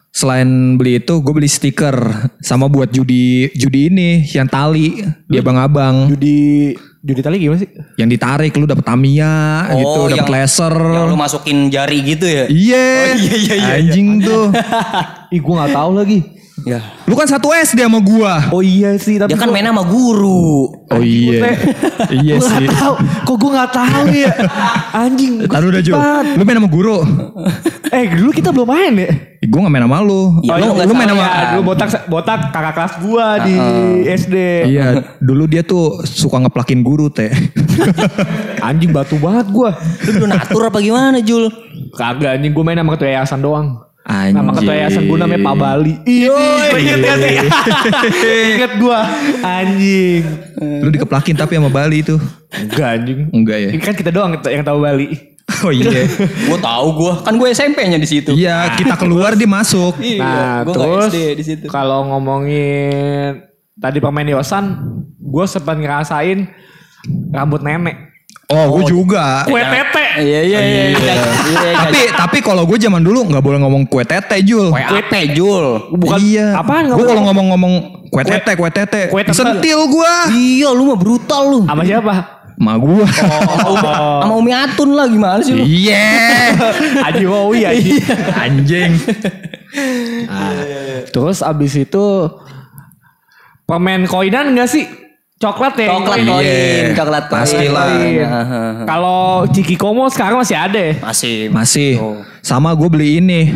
selain 0.09 0.47
beli 0.73 0.97
itu 0.97 1.19
gue 1.19 1.29
beli 1.31 1.45
stiker 1.45 1.93
sama 2.39 2.65
buat 2.65 2.87
judi 2.87 3.51
judi 3.51 3.91
ini 3.91 4.09
yang 4.25 4.47
tali 4.47 5.03
di 5.27 5.35
abang-abang 5.35 6.07
Judi 6.07 6.71
judi 7.05 7.21
tali 7.21 7.38
gimana 7.38 7.62
sih? 7.62 7.69
yang 8.01 8.09
ditarik 8.09 8.50
lu 8.57 8.65
dapet 8.65 8.81
Tamiya 8.81 9.69
gitu 9.77 10.09
dapet 10.09 10.25
yang, 10.25 10.29
laser 10.41 10.74
Yang 10.74 11.05
lu 11.05 11.17
masukin 11.17 11.57
jari 11.69 11.97
gitu 12.01 12.25
ya? 12.25 12.45
Iya, 12.50 12.85
iya, 13.13 13.33
iya, 13.38 13.55
iya, 13.62 13.74
anjing 13.77 14.25
tuh. 14.25 14.50
Ih 15.35 15.38
gue 15.38 15.53
gak 15.53 15.74
tahu 15.77 15.91
lagi. 16.01 16.19
Ya. 16.65 16.81
Lu 17.05 17.13
kan 17.13 17.24
satu 17.24 17.53
SD 17.53 17.77
sama 17.79 18.01
gua. 18.01 18.50
Oh 18.50 18.60
iya 18.60 18.98
sih 18.98 19.22
tapi 19.22 19.29
Dia 19.29 19.38
kan 19.38 19.48
gua- 19.48 19.55
main 19.55 19.69
sama 19.69 19.86
guru. 19.86 20.65
Oh 20.88 20.98
iya, 21.00 21.53
iya 22.19 22.36
Gua 22.36 22.50
sih. 22.51 22.65
gak 22.65 22.74
tahu. 22.74 22.93
Kok 23.24 23.36
gue 23.38 23.51
gak 23.53 23.72
tahu 23.72 24.05
ya? 24.12 24.34
Anjing. 24.91 25.34
gua 25.39 25.53
Taruh 25.53 25.69
udah 25.69 25.81
Jo. 25.81 25.93
Lu 26.34 26.41
main 26.41 26.57
sama 26.57 26.65
guru. 26.67 26.98
Eh 27.88 28.03
dulu 28.12 28.29
kita 28.31 28.50
belum 28.50 28.65
main 28.65 28.93
ya? 28.98 29.10
Gua 29.45 29.60
gak 29.62 29.72
main 29.72 29.86
sama 29.86 29.98
lu. 30.01 30.22
Iya, 30.41 30.53
lu, 30.55 30.65
lu 30.65 30.74
nggak 30.74 30.88
lu 30.88 30.93
main 30.95 31.07
sama 31.07 31.22
ya. 31.24 31.29
Dulu 31.48 31.62
botak 31.63 31.89
botak 32.07 32.39
kakak 32.50 32.74
kelas 32.74 32.93
gua 33.00 33.25
di 33.39 33.55
SD. 34.07 34.36
Iya, 34.65 34.86
dulu 35.22 35.43
dia 35.45 35.62
tuh 35.62 36.01
suka 36.01 36.38
ngeplakin 36.39 36.81
guru 36.81 37.07
teh. 37.07 37.29
Anjing 38.65 38.89
batu 38.89 39.15
banget 39.15 39.48
gua. 39.48 39.77
Lu 40.01 40.12
donatur 40.17 40.65
apa 40.65 40.79
gimana 40.79 41.22
Jul? 41.22 41.45
Kagak 41.93 42.36
anjing 42.36 42.51
gua 42.51 42.63
main 42.63 42.77
sama 42.77 42.93
ketua 42.93 43.10
yayasan 43.12 43.39
doang. 43.39 43.67
Nama 44.05 44.53
ketua 44.53 44.74
yayasan 44.75 45.09
gue 45.09 45.17
namanya 45.17 45.41
Pak 45.41 45.55
Bali. 45.57 45.93
Iya, 46.05 46.38
inget 46.77 47.00
gak 47.01 47.17
sih? 47.17 47.35
inget 48.53 48.71
gue. 48.77 49.00
Anjing. 49.41 50.21
Lu 50.85 50.89
dikeplakin 50.93 51.33
tapi 51.33 51.57
sama 51.57 51.69
Bali 51.69 52.05
itu. 52.05 52.15
Enggak 52.53 53.01
anjing. 53.01 53.19
Enggak 53.33 53.57
ya? 53.57 53.69
Kan 53.81 53.93
kita 53.93 54.13
doang 54.13 54.38
yang 54.38 54.62
tahu 54.62 54.77
Bali. 54.79 55.33
Oh 55.62 55.69
iya. 55.69 56.09
Gue 56.50 56.57
tahu 56.57 56.88
gue, 56.97 57.13
kan 57.21 57.38
gue 57.38 57.47
SMP-nya 57.47 58.01
di 58.01 58.09
situ. 58.09 58.33
Iya, 58.33 58.74
kita 58.74 58.97
keluar 58.97 59.38
dia 59.38 59.45
masuk. 59.45 59.93
Iya, 60.01 60.17
Nah, 60.17 60.57
nggak 60.65 60.74
terus 60.74 61.05
SD 61.05 61.17
di 61.38 61.43
situ. 61.45 61.65
kalau 61.69 62.09
ngomongin 62.09 63.45
tadi 63.77 64.01
pemain 64.01 64.25
Yosan, 64.25 64.74
gue 65.15 65.45
sempat 65.45 65.77
ngerasain 65.77 66.50
rambut 67.29 67.62
nenek. 67.62 68.14
Oh, 68.45 68.77
gue 68.77 68.93
juga. 68.93 69.41
Kue 69.49 69.57
tete. 69.57 70.05
Iya 70.21 70.41
iya 70.45 70.59
iya. 70.61 70.83
iya. 70.93 71.13
Iya, 71.49 71.69
Tapi 71.81 71.99
tapi 72.13 72.37
kalau 72.45 72.69
gue 72.69 72.77
zaman 72.77 73.01
dulu 73.01 73.25
nggak 73.25 73.41
boleh 73.41 73.57
ngomong 73.57 73.89
kue 73.89 74.05
tete 74.05 74.37
Jul. 74.45 74.69
Kue 74.69 74.85
apa 74.85 75.25
Jul? 75.33 75.65
Bukan 75.97 76.19
iya. 76.21 76.53
apaan 76.53 76.93
Gue 76.93 77.09
kalau 77.09 77.25
ngomong 77.25 77.49
ngomong-ngomong 77.49 77.73
kue 78.13 78.21
tete, 78.21 78.53
kue 78.53 78.69
tete, 78.69 79.01
Kue 79.09 79.25
tete. 79.25 79.33
sentil 79.33 79.89
gue. 79.89 80.13
Iya 80.29 80.69
lu 80.77 80.93
mah 80.93 80.97
brutal 80.99 81.43
lu. 81.49 81.59
sama 81.65 81.81
siapa? 81.81 82.13
Ma 82.55 82.77
gue. 82.77 83.03
Sama 84.23 84.33
Umi 84.37 84.53
Atun 84.53 84.93
lah 84.93 85.09
gimana 85.09 85.41
sih 85.41 85.57
lu? 85.57 85.65
Iya. 85.65 86.05
Aji 87.09 87.25
Wowi 87.25 87.65
Aji. 87.65 87.97
Anjing. 88.31 88.91
Nah, 90.29 91.03
terus 91.11 91.43
abis 91.43 91.75
itu 91.75 92.05
permen 93.67 94.07
koinan 94.07 94.55
gak 94.55 94.69
sih? 94.71 94.85
Coklat 95.36 95.75
ya? 95.75 95.92
Coklat 95.92 96.15
Koin. 96.15 96.27
koin, 96.32 96.48
Iya, 96.48 96.96
coklat 96.96 97.24
koin. 97.27 97.36
pastilah. 97.36 97.86
Koin. 97.92 98.24
Aha. 98.24 98.62
Kalau 98.88 99.20
Ciki 99.51 99.75
Komo 99.75 100.08
sekarang 100.08 100.39
masih 100.39 100.56
ada 100.56 100.80
ya? 100.80 100.96
Masih. 101.04 101.51
Masih. 101.51 102.00
Sama 102.39 102.72
gue 102.72 102.88
beli 102.88 103.20
ini. 103.20 103.51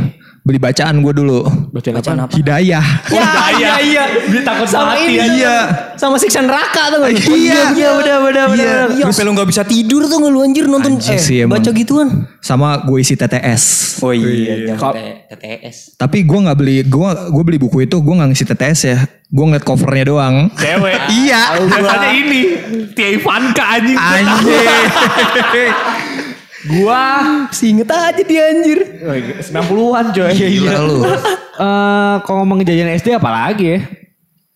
Beli 0.50 0.58
bacaan 0.58 0.98
gue 0.98 1.14
dulu. 1.14 1.46
Bacaan 1.70 1.94
Bacaan 1.94 2.18
apa? 2.18 2.26
apa? 2.26 2.34
Hidayah. 2.34 2.86
Ya, 3.08 3.30
iya 3.54 3.74
iya. 3.80 4.04
Dia 4.26 4.42
takut 4.42 4.66
Sama 4.66 4.98
mati 4.98 5.06
ini. 5.06 5.14
ya. 5.14 5.26
Iya. 5.30 5.58
Sama 5.94 6.18
siksa 6.18 6.42
neraka 6.42 6.90
tuh. 6.90 7.06
Iya. 7.06 7.70
Iya 7.70 7.90
bener 7.94 8.18
bener 8.20 8.34
Iya. 8.34 8.46
bener. 8.50 8.86
Iya. 8.98 9.04
Sampai 9.06 9.24
lu 9.24 9.38
gak 9.38 9.46
bisa 9.46 9.62
tidur 9.62 10.02
tuh 10.04 10.18
lu 10.24 10.42
anjir 10.42 10.66
nonton 10.66 10.98
Anjing 10.98 11.14
eh 11.14 11.22
sih 11.22 11.38
emang. 11.40 11.54
baca 11.56 11.70
gituan. 11.70 12.26
Sama 12.40 12.82
gue 12.82 12.98
isi 12.98 13.14
TTS. 13.14 13.64
Oh 14.00 14.10
iya, 14.10 14.74
Kok- 14.74 14.98
TTS. 15.30 15.94
Tapi 15.96 16.24
gue 16.24 16.40
nggak 16.40 16.58
beli, 16.58 16.82
gue 16.82 17.08
gue 17.30 17.44
beli 17.44 17.58
buku 17.60 17.84
itu, 17.84 17.96
gue 17.96 18.14
nggak 18.16 18.30
ngisi 18.30 18.46
TTS 18.48 18.80
ya. 18.88 18.98
Gue 19.28 19.46
ngeliat 19.46 19.62
covernya 19.62 20.06
doang. 20.08 20.36
Cewek. 20.56 20.98
Iya. 21.20 21.62
Biasanya 21.62 22.10
ini. 22.10 22.42
Tia 22.90 23.10
Ivanka 23.14 23.66
anjing. 23.70 23.94
Anjing. 23.94 24.66
Gua 26.62 27.02
Singet 27.50 27.88
aja 27.88 28.20
dia 28.20 28.52
anjir. 28.52 28.80
Oh, 29.00 29.16
90-an 29.16 30.06
coy. 30.12 30.32
Gila 30.34 30.76
lu. 30.82 30.98
Eh, 31.02 32.16
kalau 32.24 32.44
ngomong 32.44 32.64
jajan 32.64 32.92
SD 32.92 33.14
apa 33.14 33.30
lagi 33.30 33.66
ya? 33.70 33.80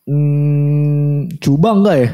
Hmm, 0.03 1.31
coba 1.37 1.69
enggak 1.71 1.95
ya? 1.97 2.09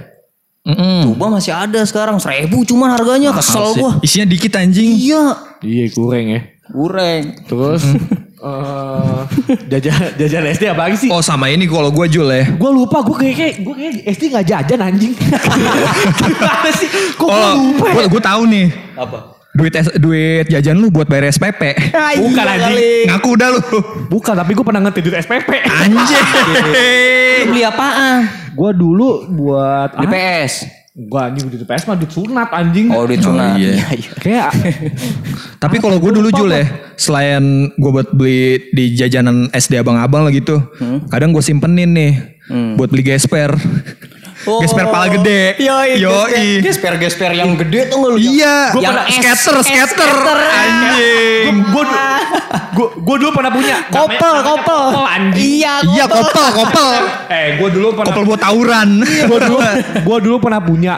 Mm-mm. 0.61 1.01
Coba 1.09 1.25
masih 1.31 1.49
ada 1.49 1.81
sekarang 1.83 2.17
seribu 2.17 2.61
cuman 2.63 2.93
harganya 2.93 3.33
kesel 3.33 3.73
gua. 3.73 3.97
Isinya 3.99 4.25
dikit 4.25 4.53
anjing. 4.53 4.93
Iya. 4.93 5.23
Iya 5.59 5.85
kurang 5.89 6.25
ya. 6.27 6.41
Kurang. 6.65 7.21
Terus 7.45 7.81
eh 8.39 9.21
jajan 9.67 10.15
jajan 10.15 10.43
SD 10.47 10.63
apa 10.69 10.81
lagi 10.85 10.97
sih? 10.97 11.09
Oh 11.09 11.19
sama 11.19 11.49
ini 11.49 11.65
kalau 11.65 11.89
gue 11.89 12.05
Jul 12.07 12.29
ya. 12.29 12.45
Gue 12.51 12.69
lupa, 12.69 13.01
gue 13.01 13.15
kayak 13.15 13.35
kayak 13.35 13.55
gue 13.59 13.73
kayak 13.73 13.93
SD 14.07 14.23
nggak 14.29 14.45
jajan 14.47 14.79
anjing. 14.79 15.13
Gimana 16.21 16.69
sih? 16.71 16.87
Kok 17.13 17.25
gue 17.25 17.35
Oh, 17.35 17.53
lupa? 17.57 17.83
ya? 17.83 17.93
gue 17.95 18.03
gue 18.07 18.21
tahu 18.21 18.41
nih. 18.45 18.67
Apa? 18.95 19.17
Duit 19.59 19.73
duit 19.99 20.45
jajan 20.47 20.79
lu 20.79 20.87
buat 20.87 21.05
bayar 21.11 21.27
SPP. 21.35 21.75
Bukan 22.23 22.45
anjing. 22.47 23.11
Ngaku 23.11 23.31
dah 23.35 23.49
lu. 23.51 23.79
Bukan, 24.07 24.33
tapi 24.39 24.51
gue 24.55 24.65
pernah 24.65 24.81
ngetidut 24.87 25.13
SPP. 25.19 25.51
Anjing. 25.67 26.25
Lu 27.43 27.43
beli 27.51 27.63
apaan? 27.67 28.39
gue 28.59 28.71
dulu 28.75 29.09
buat 29.31 29.95
Di 29.95 30.07
ah, 30.07 30.11
PS. 30.11 30.53
Gue 30.99 31.21
anjing 31.21 31.47
di 31.47 31.63
PS 31.63 31.87
mah 31.87 31.95
duit 31.95 32.11
sunat 32.11 32.49
anjing. 32.51 32.91
Oh, 32.91 33.07
duit 33.07 33.23
sunat. 33.23 33.55
iya. 33.55 33.87
Kayak 34.19 34.51
Tapi 35.63 35.79
kalau 35.79 35.95
gue 35.95 36.11
dulu 36.11 36.27
Jul 36.33 36.51
ya, 36.51 36.65
selain 36.99 37.71
gue 37.71 37.91
buat 37.91 38.11
beli 38.11 38.71
di 38.75 38.99
jajanan 38.99 39.47
SD 39.51 39.79
abang-abang 39.79 40.27
lah 40.27 40.31
gitu, 40.31 40.59
kadang 41.07 41.31
gue 41.31 41.43
simpenin 41.43 41.91
nih 41.95 42.11
buat 42.75 42.91
beli 42.91 43.03
gesper. 43.07 43.55
Gesper 44.59 44.85
pala 44.87 45.05
gede. 45.09 45.55
Yoi. 45.57 45.89
Yoi. 45.97 46.45
Gesper 46.59 46.95
gesper 46.95 47.31
yang 47.31 47.55
gede 47.55 47.87
tuh 47.87 47.97
nggak 47.97 48.11
lu? 48.11 48.17
Iya. 48.17 48.55
Yang 48.75 48.93
pernah- 48.95 49.07
skater, 49.07 49.55
skater. 49.61 50.09
skater. 50.09 50.37
Anjing. 50.39 51.55
gue 51.69 51.83
gue 52.69 52.87
gue 52.97 53.15
dulu 53.19 53.31
pernah 53.31 53.49
punya 53.49 53.75
Kopel, 53.87 54.35
kopel. 54.41 54.81
Iya. 55.35 55.73
Iya 55.85 56.05
kopel, 56.05 56.45
kopel. 56.53 56.89
Eh, 57.27 57.45
gue 57.57 57.69
dulu 57.69 57.87
pernah 57.93 58.07
Kopel 58.09 58.23
buat 58.25 58.39
tawuran. 58.39 58.89
gue 59.03 59.39
dulu 59.39 59.57
gue 59.99 60.17
dulu 60.21 60.35
pernah 60.39 60.59
punya 60.59 60.93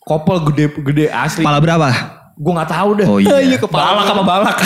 kopel 0.00 0.36
gede 0.50 0.64
gede 0.80 1.04
asli. 1.06 1.42
Pala 1.42 1.58
berapa? 1.58 1.86
Gue 2.34 2.52
nggak 2.56 2.70
tahu 2.72 2.88
deh. 2.96 3.04
Oh 3.04 3.18
iya. 3.20 3.36
Iya 3.38 3.56
kepala. 3.60 3.92
Balak 3.92 4.04
sama 4.08 4.22
balak. 4.24 4.56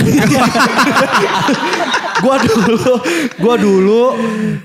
gua 2.25 2.37
dulu, 2.41 2.93
gua 3.37 3.55
dulu 3.55 4.03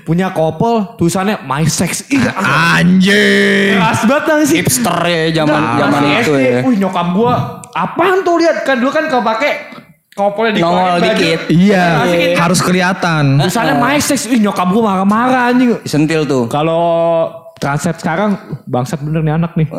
punya 0.02 0.32
kopel 0.32 0.96
tulisannya 0.96 1.44
my 1.44 1.62
sex. 1.62 2.08
Ih, 2.08 2.24
Anjing. 2.32 3.76
keras 3.76 4.00
banget 4.02 4.22
nggak 4.24 4.38
sih. 4.46 4.56
Hipster 4.58 4.96
ya 5.02 5.20
zaman 5.36 5.60
Nah, 5.60 5.76
zaman 5.78 6.00
itu 6.16 6.32
SD. 6.32 6.40
ya. 6.40 6.58
Wih 6.64 6.76
nyokap 6.78 7.06
gua 7.12 7.34
apaan 7.70 8.20
tuh 8.20 8.34
lihat 8.36 8.64
kan 8.64 8.76
dulu 8.76 8.88
kan 8.88 9.04
kalau 9.06 9.22
pakai 9.22 9.52
kopelnya 10.10 10.52
di 10.52 10.60
Nongol 10.60 10.98
dikit. 10.98 11.40
Iya, 11.48 11.84
Masukin. 12.02 12.30
harus 12.34 12.60
kelihatan. 12.60 13.24
Tulisannya 13.38 13.74
my 13.76 13.98
sex. 13.98 14.24
Ih 14.26 14.40
nyokap 14.40 14.68
gua 14.68 14.82
marah-marah 14.90 15.42
anjing. 15.48 15.76
Disentil 15.80 16.24
tuh. 16.24 16.44
Kalau 16.46 17.28
translate 17.60 18.00
sekarang 18.00 18.40
bangsat 18.64 19.04
bener 19.04 19.20
nih 19.20 19.36
anak 19.36 19.52
nih. 19.54 19.68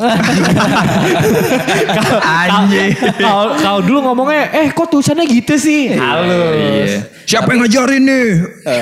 Anjing. 2.45 2.93
Kalau 3.17 3.57
kalau 3.57 3.79
dulu 3.81 3.99
ngomongnya 4.05 4.53
eh 4.53 4.67
kok 4.69 4.87
tulisannya 4.93 5.25
gitu 5.25 5.57
sih. 5.57 5.97
Halus. 5.97 6.29
Iya. 6.29 6.99
Siapa 7.25 7.49
yang 7.51 7.65
ngajarin 7.65 8.03
nih? 8.05 8.27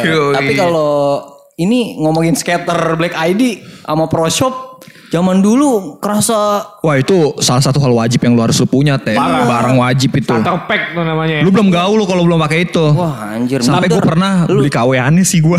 Yoi. 0.03 0.35
Tapi 0.35 0.51
kalau 0.59 1.23
ini 1.55 1.95
ngomongin 1.95 2.35
skater 2.35 2.99
Black 2.99 3.15
ID 3.15 3.63
sama 3.87 4.11
Pro 4.11 4.27
Shop 4.27 4.68
zaman 5.09 5.41
dulu 5.41 5.97
kerasa 5.97 6.61
Wah 6.79 6.95
itu 6.95 7.33
salah 7.37 7.59
satu 7.59 7.77
hal 7.77 7.91
wajib 7.91 8.21
yang 8.21 8.33
lu 8.33 8.41
harus 8.41 8.55
lu 8.55 8.65
punya 8.65 8.95
teh. 8.95 9.13
Barang 9.13 9.75
wajib 9.75 10.13
itu. 10.15 10.29
Starter 10.29 10.63
pack 10.63 10.93
tuh 10.93 11.03
namanya. 11.03 11.41
Lu 11.41 11.49
belum 11.49 11.69
gaul 11.69 11.95
lu 11.95 12.05
kalau 12.05 12.23
belum 12.23 12.39
pakai 12.39 12.65
itu. 12.65 12.85
wah 12.93 13.33
anjir 13.33 13.59
Sampai 13.59 13.89
gue 13.89 13.99
pernah 13.99 14.45
Lu 14.45 14.61
beli 14.61 14.69
KW 14.69 14.95
aneh 14.95 15.25
sih 15.25 15.41
gue. 15.41 15.57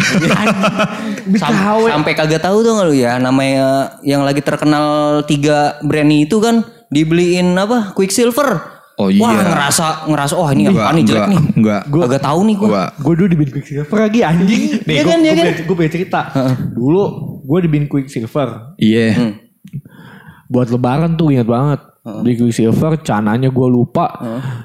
sam- 1.40 1.86
sampai 1.86 2.12
kagak 2.14 2.40
tahu 2.40 2.62
tuh 2.62 2.72
nggak 2.72 2.86
lu 2.88 2.94
ya 2.94 3.18
namanya 3.18 3.98
yang 4.00 4.22
lagi 4.22 4.40
terkenal 4.40 5.20
tiga 5.24 5.76
brand 5.82 6.08
itu 6.08 6.38
kan 6.38 6.62
dibeliin 6.88 7.54
apa 7.54 7.92
Quicksilver. 7.92 8.78
Oh 8.96 9.08
iya. 9.08 9.24
Wah 9.24 9.32
ngerasa 9.32 9.86
ngerasa 10.06 10.34
oh 10.36 10.44
ini 10.50 10.68
apa 10.68 10.92
nih 10.92 11.04
jelek 11.04 11.26
nih. 11.26 11.40
enggak. 11.56 11.82
Gua 11.88 12.02
agak 12.04 12.20
tahu 12.20 12.40
nih 12.44 12.54
gua. 12.54 12.68
Gua 12.68 12.84
Gue 13.00 13.14
dulu 13.16 13.26
dibin 13.28 13.48
Quicksilver 13.48 13.96
lagi 13.98 14.20
anjing. 14.20 14.84
Nih 14.84 14.94
Iya 14.94 15.02
gue 15.02 15.10
kan, 15.10 15.18
iya 15.20 15.32
kan? 15.32 15.44
gue 15.64 15.74
punya 15.74 15.90
cerita. 15.90 16.20
Dulu 16.70 17.02
gue 17.40 17.58
dibin 17.64 17.84
Quicksilver. 17.88 18.76
Iya. 18.76 19.08
Hmm. 19.16 19.32
Buat 20.50 20.68
lebaran 20.70 21.14
tuh 21.14 21.32
ingat 21.32 21.48
banget. 21.48 21.80
Beli 22.00 22.32
Quicksilver, 22.32 22.96
cananya 23.04 23.52
gue 23.52 23.68
lupa. 23.68 24.08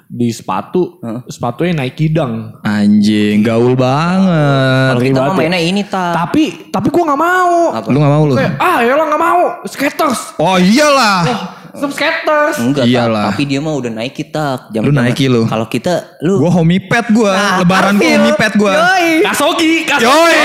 Di 0.08 0.32
sepatu. 0.32 1.04
Sepatunya 1.28 1.76
Nike 1.76 2.08
Dunk. 2.08 2.64
Anjing, 2.64 3.44
gaul 3.44 3.76
banget. 3.76 4.96
Kalau 4.96 5.04
kita 5.04 5.20
mah 5.20 5.36
ya. 5.36 5.38
mainnya 5.38 5.60
ini 5.60 5.84
ta. 5.84 6.16
Tapi 6.16 6.72
tapi 6.72 6.88
gue 6.88 7.04
gak 7.04 7.20
mau. 7.20 7.76
Apa? 7.76 7.88
Lu 7.92 7.98
gak 8.00 8.14
mau 8.16 8.24
lu? 8.24 8.34
Kayak, 8.40 8.56
ah 8.58 8.80
ya 8.82 8.94
gak 8.96 9.22
mau. 9.22 9.44
Skaters. 9.68 10.40
Oh 10.40 10.56
iyalah. 10.56 11.28
Some 11.28 11.65
skaters. 11.92 12.56
Enggak, 12.58 12.86
Iyalah. 12.86 13.24
Ta. 13.24 13.30
tapi 13.32 13.44
dia 13.46 13.60
mah 13.60 13.74
udah 13.74 13.92
naik 13.92 14.14
kita. 14.14 14.72
Lu 14.74 14.90
Nike 14.90 15.26
lu. 15.28 15.44
Kalau 15.46 15.66
kita 15.66 16.20
lu 16.20 16.40
Gue 16.40 16.52
homie 16.52 16.80
pet 16.80 17.06
gue. 17.08 17.34
Lebaran 17.60 17.96
gue 17.96 18.12
homie 18.12 18.36
pet 18.36 18.54
gue. 18.54 18.74
Kasogi. 19.22 19.84
Kasogi. 19.84 20.08
Yoi. 20.08 20.36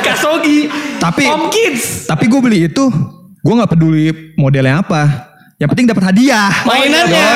Kasogi. 0.00 0.58
Tapi 0.96 1.24
Tomkins. 1.28 2.08
tapi 2.08 2.24
gue 2.26 2.40
beli 2.40 2.58
itu, 2.64 2.84
gue 3.38 3.54
nggak 3.54 3.70
peduli 3.70 4.08
modelnya 4.34 4.80
apa. 4.80 5.02
Yang 5.54 5.68
penting 5.70 5.86
dapat 5.86 6.04
hadiah. 6.10 6.50
mainannya. 6.66 7.28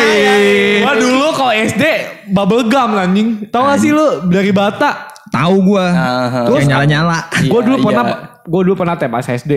Gua 0.83 0.95
dulu 0.97 1.27
kalau 1.33 1.53
SD 1.55 1.85
bubble 2.29 2.67
gum 2.67 2.91
anjing. 2.93 3.47
Tahu 3.47 3.63
gak 3.63 3.79
sih 3.79 3.91
lu 3.95 4.27
dari 4.27 4.51
Bata? 4.51 5.13
Tahu 5.29 5.55
gue. 5.65 5.87
Aha. 5.87 6.51
Yang 6.51 6.67
nyala 6.67 6.85
nyala. 6.85 7.19
Gue 7.47 7.61
dulu 7.63 7.77
Iya, 7.79 7.85
pernah 7.85 8.05
iya. 8.05 8.17
gue 8.43 8.61
dulu 8.65 8.75
pernah 8.75 8.95
teh 8.97 9.07
pas 9.07 9.23
SD. 9.23 9.53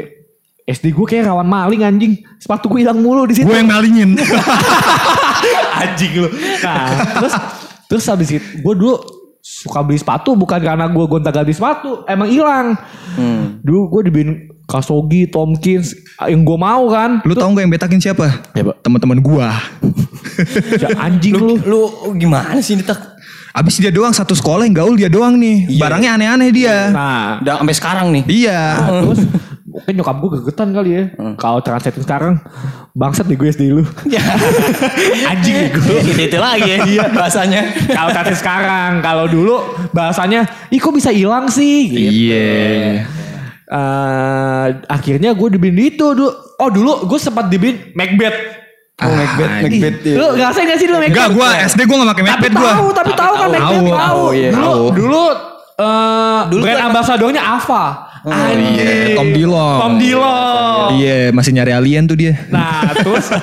SD 0.65 0.93
gue 0.93 1.05
kayak 1.09 1.29
rawan 1.29 1.47
maling 1.47 1.81
anjing. 1.81 2.13
Sepatu 2.37 2.69
gue 2.69 2.85
hilang 2.85 3.01
mulu 3.01 3.25
di 3.25 3.35
situ. 3.37 3.49
Gue 3.49 3.59
yang 3.59 3.69
malingin. 3.69 4.13
anjing 5.81 6.11
lu. 6.21 6.29
Nah, 6.61 6.87
terus 7.17 7.33
terus 7.89 8.03
habis 8.07 8.29
itu 8.31 8.45
gue 8.61 8.73
dulu 8.77 8.95
suka 9.41 9.81
beli 9.81 9.97
sepatu 9.97 10.37
bukan 10.37 10.61
karena 10.61 10.85
gue 10.85 11.05
gonta 11.09 11.33
ganti 11.33 11.51
sepatu, 11.51 12.05
emang 12.05 12.29
hilang. 12.29 12.77
Hmm. 13.17 13.57
Dulu 13.65 13.79
gue 13.89 14.01
dibeliin 14.09 14.31
Kasogi, 14.69 15.27
Tomkins 15.27 15.97
yang 16.23 16.45
gue 16.45 16.57
mau 16.57 16.87
kan. 16.87 17.19
Lu 17.25 17.33
tahu 17.35 17.57
gak 17.57 17.63
yang 17.65 17.73
betakin 17.73 17.99
siapa? 17.99 18.55
Siapa? 18.55 18.77
Teman-teman 18.85 19.19
gue. 19.19 19.47
Ya, 20.79 20.89
anjing 21.01 21.35
lu. 21.35 21.59
Lu 21.65 21.81
gimana 22.15 22.61
sih 22.63 22.79
ini 22.79 22.85
tak? 22.85 23.19
Abis 23.51 23.83
dia 23.83 23.91
doang 23.91 24.15
satu 24.15 24.31
sekolah 24.31 24.63
yang 24.63 24.77
gaul 24.77 24.95
dia 24.95 25.11
doang 25.11 25.35
nih. 25.35 25.75
Barangnya 25.75 26.15
aneh-aneh 26.15 26.49
dia. 26.55 26.87
Nah, 26.87 27.43
Udah 27.43 27.59
sampai 27.59 27.75
sekarang 27.75 28.07
nih. 28.15 28.23
Iya. 28.31 28.61
terus 29.03 29.19
mungkin 29.91 30.07
nyokap 30.07 30.15
gue 30.23 30.29
gegetan 30.39 30.69
kali 30.71 30.89
ya. 30.95 31.03
Kalau 31.35 31.59
translating 31.59 32.03
sekarang 32.07 32.33
bangsat 32.95 33.27
nih 33.27 33.35
gue 33.35 33.47
SD 33.51 33.63
lu. 33.75 33.83
Anjing 35.31 35.55
nih 35.59 35.69
gue. 35.75 35.95
itu, 35.99 36.11
itu 36.31 36.37
lagi 36.39 36.63
ya 36.63 36.77
iya. 36.87 37.05
bahasanya. 37.11 37.61
Kalau 37.91 38.09
translate 38.15 38.39
sekarang, 38.39 38.91
kalau 39.03 39.25
dulu 39.27 39.55
bahasanya, 39.91 40.47
ih 40.71 40.79
kok 40.79 40.95
bisa 40.95 41.11
hilang 41.11 41.51
sih? 41.51 41.91
Gitu. 41.91 42.31
Iya. 42.31 43.03
Eh, 43.71 44.67
akhirnya 44.87 45.35
gue 45.35 45.47
dibeliin 45.59 45.91
itu 45.91 46.07
dulu. 46.15 46.31
Oh 46.55 46.69
dulu 46.71 47.03
gue 47.11 47.19
sempat 47.19 47.51
dibeliin 47.51 47.91
Macbeth. 47.91 48.63
Oh, 49.01 49.09
Macbeth, 49.17 49.65
Macbeth, 49.65 49.97
Ih, 50.05 50.13
Lu 50.13 50.37
ngerasain 50.37 50.69
gak 50.69 50.77
sih 50.77 50.85
dulu 50.87 51.01
Macbeth? 51.01 51.17
Enggak, 51.17 51.29
gua 51.33 51.47
SD 51.65 51.79
gua 51.89 51.95
gak 52.05 52.09
pakai 52.13 52.21
Tapi 52.21 52.29
Macbeth 52.29 52.53
gua. 52.53 52.69
tahu, 52.69 52.87
tapi 52.93 53.11
tahu 53.17 53.33
kan 53.33 53.47
Macbeth 53.49 53.65
Tahu. 53.65 53.85
tahu. 53.89 54.21
Oh, 54.21 54.31
iya. 54.31 54.49
Dulu, 54.53 54.61
Tahu. 54.69 54.83
dulu 54.93 55.23
eh 55.81 56.41
brand 56.61 56.81
ambasadornya 56.93 57.41
Ava. 57.41 58.10
Anjing. 58.21 58.77
iya. 58.77 59.17
Tom 59.17 59.29
Dillon. 59.33 59.77
Tom 59.81 59.93
Dillon. 59.97 60.87
Iya, 60.93 61.33
masih 61.33 61.51
nyari 61.57 61.71
alien 61.73 62.05
tuh 62.05 62.17
dia. 62.17 62.37
Nah, 62.53 62.93
terus. 62.93 63.27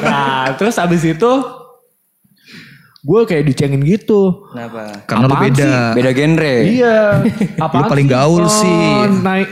Nah, 0.00 0.56
terus 0.56 0.76
abis 0.80 1.02
itu 1.04 1.32
gue 3.00 3.20
kayak 3.24 3.44
dicengin 3.48 3.82
gitu. 3.84 4.46
Kenapa? 4.52 5.04
Karena 5.04 5.26
lu 5.26 5.36
beda. 5.36 5.64
sih? 5.64 5.96
Beda 5.96 6.10
genre. 6.12 6.54
Iya. 6.64 6.98
Apaan 7.64 7.84
paling 7.88 8.08
sih? 8.08 8.14
gaul 8.14 8.44
Oh, 8.44 8.48
sih. 8.48 8.80
Naik 9.20 9.50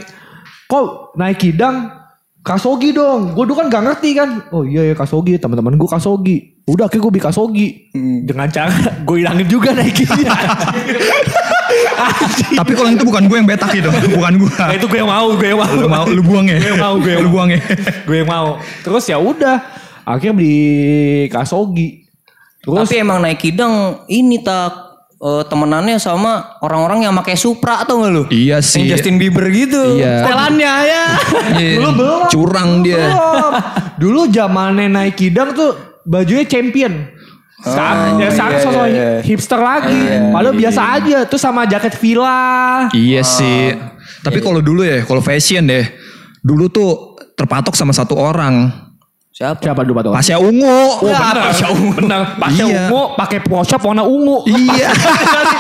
kok 0.68 0.86
naik 1.16 1.38
kidang 1.40 1.97
Kasogi 2.40 2.90
dong. 2.90 3.34
Gue 3.34 3.44
dulu 3.44 3.58
kan 3.58 3.68
gak 3.68 3.84
ngerti 3.84 4.10
kan. 4.14 4.28
Oh 4.50 4.64
iya 4.64 4.82
ya 4.82 4.94
Kasogi. 4.94 5.36
Teman-teman 5.36 5.76
gue 5.76 5.88
Kasogi. 5.88 6.36
Udah 6.64 6.86
akhirnya 6.86 7.04
gue 7.04 7.12
beli 7.12 7.24
Kasogi. 7.24 7.66
Dengan 8.24 8.48
cara 8.48 8.72
gue 9.06 9.16
hilangin 9.20 9.46
juga 9.46 9.72
naikinnya. 9.72 10.32
Tapi 12.54 12.72
kalau 12.72 12.88
itu 12.88 13.04
bukan 13.04 13.24
gue 13.28 13.36
yang 13.36 13.48
betak 13.48 13.70
itu, 13.74 13.90
bukan 14.14 14.32
gue. 14.38 14.52
nah, 14.54 14.72
itu 14.72 14.86
gue 14.86 14.98
yang 14.98 15.10
mau, 15.10 15.28
gue 15.34 15.48
yang 15.50 15.60
mau. 15.60 15.72
Lu 15.74 15.88
mau 15.90 16.06
lu 16.06 16.22
buang 16.24 16.46
ya? 16.46 16.56
Gue 16.56 16.70
yang 16.72 16.80
mau, 16.80 16.94
gue 16.96 17.10
yang 17.12 17.20
Lu 17.20 17.28
mau. 17.28 17.34
buang 17.34 17.48
ya. 17.52 17.60
gue 18.06 18.16
yang 18.16 18.28
mau. 18.30 18.48
Terus 18.82 19.04
ya 19.04 19.18
udah. 19.20 19.56
Akhirnya 20.08 20.34
beli 20.34 20.56
Kasogi. 21.28 22.08
Terus 22.64 22.88
Tapi 22.88 22.94
emang 22.96 23.20
naik 23.20 23.38
kidang 23.38 24.04
ini 24.08 24.40
tak 24.40 24.87
eh, 25.18 25.42
temenannya 25.46 25.98
sama 25.98 26.58
orang-orang 26.62 27.06
yang 27.06 27.14
pakai 27.18 27.34
Supra 27.34 27.82
atau 27.82 27.98
enggak 28.00 28.12
lu? 28.14 28.22
Iya 28.30 28.62
sih. 28.62 28.86
Yang 28.86 28.98
Justin 28.98 29.16
Bieber 29.18 29.46
gitu. 29.50 29.98
Iya. 29.98 30.24
Setelannya 30.24 30.74
ya. 30.86 31.04
Iya. 31.58 31.70
Dulu 31.78 31.90
belum. 31.98 32.20
Curang 32.30 32.70
dia. 32.86 33.02
Belum. 33.02 33.52
Dulu 33.98 34.20
zamannya 34.30 34.86
naik 34.86 35.14
kidang 35.18 35.52
tuh 35.54 35.74
bajunya 36.06 36.46
champion. 36.46 37.18
Sekarang, 37.58 38.22
ya 38.22 38.30
sekarang 38.30 38.54
iya, 38.54 38.62
sosok 38.62 38.86
iya, 38.86 38.94
iya. 38.94 39.10
hipster 39.26 39.58
lagi. 39.58 40.02
Padahal 40.30 40.54
biasa 40.54 40.80
aja. 40.94 41.18
Tuh 41.26 41.40
sama 41.42 41.66
jaket 41.66 41.98
villa. 41.98 42.86
Iya 42.94 43.26
sih. 43.26 43.74
Tapi 44.22 44.38
kalau 44.38 44.62
dulu 44.62 44.86
ya, 44.86 45.02
kalau 45.02 45.18
fashion 45.18 45.66
deh. 45.66 45.82
Dulu 46.38 46.70
tuh 46.70 47.18
terpatok 47.34 47.74
sama 47.74 47.90
satu 47.90 48.14
orang. 48.14 48.87
Siapa? 49.38 49.62
Siapa 49.62 49.86
dulu 49.86 50.02
Pak 50.02 50.10
Pasya 50.10 50.34
Ungu. 50.42 50.66
Oh, 50.66 50.98
benar. 50.98 51.54
Benar. 51.94 52.22
Pasnya 52.42 52.64
Iya. 52.66 52.90
ungu 52.90 53.14
pakai 53.14 53.38
poshop 53.38 53.86
warna 53.86 54.02
ungu. 54.02 54.42
Iya. 54.50 54.90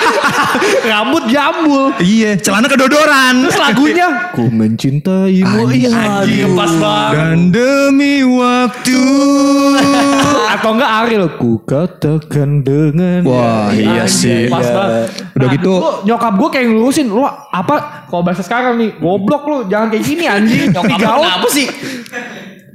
Rambut 0.90 1.30
jambul. 1.30 1.94
iya, 2.02 2.34
celana 2.34 2.66
kedodoran. 2.66 3.46
Terus 3.46 3.54
lagunya 3.54 4.34
Ku 4.34 4.50
mencintaimu. 4.50 5.70
Iya 5.70 6.46
pas 6.50 6.74
banget 6.74 7.14
Dan 7.14 7.38
demi 7.54 8.26
waktu. 8.26 9.02
Atau 10.50 10.74
enggak 10.74 10.90
Ariel 10.98 11.26
Ku 11.38 11.62
katakan 11.62 12.66
dengan 12.66 13.22
Wah, 13.22 13.70
iya 13.70 14.10
sih. 14.10 14.50
Pas 14.50 14.66
banget 14.66 15.06
Udah 15.38 15.46
Nah, 15.46 15.54
gitu- 15.54 15.78
dulu 15.78 15.90
Nyokap 16.02 16.32
gue 16.34 16.48
kayak 16.50 16.66
ngelurusin 16.66 17.06
Lu 17.06 17.22
apa 17.22 17.74
Kalau 18.10 18.26
bahasa 18.26 18.42
sekarang 18.42 18.74
nih 18.74 18.98
Goblok 18.98 19.46
lu 19.46 19.58
Jangan 19.70 19.86
kayak 19.86 20.02
gini 20.02 20.24
anjing 20.26 20.66
Nyokap 20.74 20.98
lu 20.98 21.22
kenapa 21.22 21.46
sih? 21.48 21.66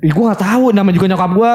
Ih 0.03 0.11
gue 0.11 0.23
gak 0.25 0.37
tahu 0.37 0.69
Nama 0.69 0.89
juga 0.91 1.05
nyokap 1.07 1.29
gue 1.31 1.51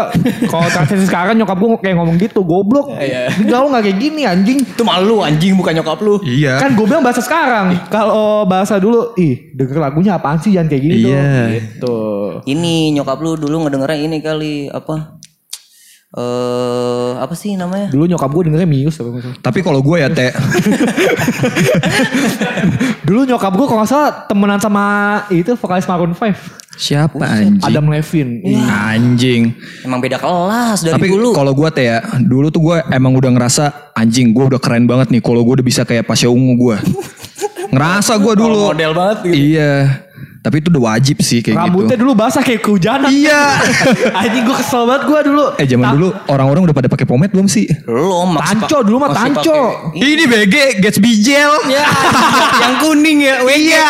Kalau 0.47 0.67
translasi 0.73 1.05
sekarang 1.05 1.37
Nyokap 1.37 1.55
gue 1.55 1.69
kayak 1.79 1.95
ngomong 1.95 2.17
gitu 2.17 2.41
Goblok 2.41 2.91
Iya. 2.91 3.29
Digaul 3.31 3.69
gak 3.69 3.83
kayak 3.85 3.99
gini 3.99 4.21
anjing 4.25 4.59
Itu 4.59 4.83
malu 4.83 5.21
anjing 5.21 5.53
bukan 5.53 5.77
nyokap 5.77 5.99
lu. 6.01 6.17
Iya. 6.23 6.57
Kan 6.57 6.73
gue 6.73 6.83
bilang 6.83 7.01
bahasa 7.01 7.21
sekarang 7.21 7.77
Kalau 7.87 8.43
bahasa 8.45 8.77
dulu 8.77 9.13
Ih 9.15 9.53
denger 9.53 9.79
lagunya 9.79 10.15
apaan 10.15 10.39
sih 10.39 10.51
Jangan 10.51 10.67
kayak 10.67 10.83
gini 10.83 10.95
Iya. 10.99 11.05
dong 11.05 11.49
Gitu 11.53 11.97
Ini 12.49 12.73
nyokap 12.95 13.19
lu 13.21 13.37
dulu 13.37 13.55
ngedengernya 13.63 13.99
ini 14.01 14.17
kali 14.19 14.53
apa? 14.69 15.17
Eh 16.09 17.11
apa 17.21 17.37
sih 17.37 17.53
namanya? 17.53 17.93
Dulu 17.93 18.09
nyokap 18.09 18.31
gue 18.31 18.49
dengernya 18.49 18.65
Mius 18.65 18.97
apa. 18.97 19.13
Tapi 19.45 19.61
kalau 19.61 19.85
gue 19.85 20.01
ya 20.01 20.09
teh, 20.09 20.33
Dulu 23.09 23.25
nyokap 23.25 23.53
gue 23.57 23.67
kalau 23.67 23.81
nggak 23.81 23.91
salah 23.91 24.11
temenan 24.29 24.61
sama 24.61 24.85
itu 25.33 25.57
vokalis 25.57 25.89
Maroon 25.89 26.13
5 26.13 26.59
siapa 26.79 27.19
anjing? 27.19 27.59
Adam 27.67 27.91
Levine 27.91 28.39
Anjing. 28.71 29.51
Emang 29.83 29.99
beda 29.99 30.15
kelas 30.23 30.87
dari 30.87 30.95
Tapi 30.95 31.11
dulu. 31.11 31.35
kalau 31.35 31.51
gue 31.51 31.69
teh 31.75 31.91
ya, 31.91 31.99
dulu 32.23 32.55
tuh 32.55 32.63
gue 32.63 32.77
emang 32.95 33.19
udah 33.19 33.35
ngerasa 33.35 33.91
anjing 33.99 34.31
gue 34.31 34.55
udah 34.55 34.63
keren 34.63 34.87
banget 34.87 35.11
nih. 35.11 35.19
Kalau 35.19 35.43
gue 35.43 35.59
udah 35.59 35.67
bisa 35.67 35.83
kayak 35.83 36.07
Pasya 36.07 36.31
Ungu 36.31 36.55
gue. 36.55 36.77
ngerasa 37.75 38.17
gue 38.23 38.35
dulu. 38.39 38.71
model 38.73 38.93
banget 38.95 39.19
gitu. 39.27 39.35
Iya. 39.59 39.75
Tapi 40.49 40.57
itu 40.59 40.69
udah 40.71 40.83
wajib 40.89 41.21
sih 41.21 41.39
kayak 41.39 41.61
Rambutnya 41.61 41.93
gitu. 41.93 42.03
dulu 42.03 42.13
basah 42.15 42.41
kayak 42.41 42.61
kehujanan 42.63 43.13
Iya. 43.13 43.43
Anjing 44.25 44.43
gue 44.43 44.57
kesel 44.57 44.83
banget 44.83 45.03
gue 45.05 45.21
dulu 45.29 45.45
eh 45.55 45.67
zaman 45.67 45.85
Ta- 45.85 45.93
dulu 45.93 46.09
orang-orang 46.27 46.63
udah 46.65 46.75
pada 46.75 46.89
pakai 46.89 47.05
pomade 47.05 47.29
belum 47.31 47.45
sih? 47.45 47.69
Belum 47.83 48.33
masih 48.33 48.57
Tanco 48.59 48.79
dulu 48.81 48.97
mah 48.99 49.11
tanco 49.11 49.61
Ini 49.93 50.25
BG 50.25 50.55
Gatsby 50.79 51.13
Gel. 51.19 51.53
Ya, 51.69 51.85
yang 52.63 52.75
kuning 52.81 53.19
ya. 53.21 53.45
Iya. 53.45 53.87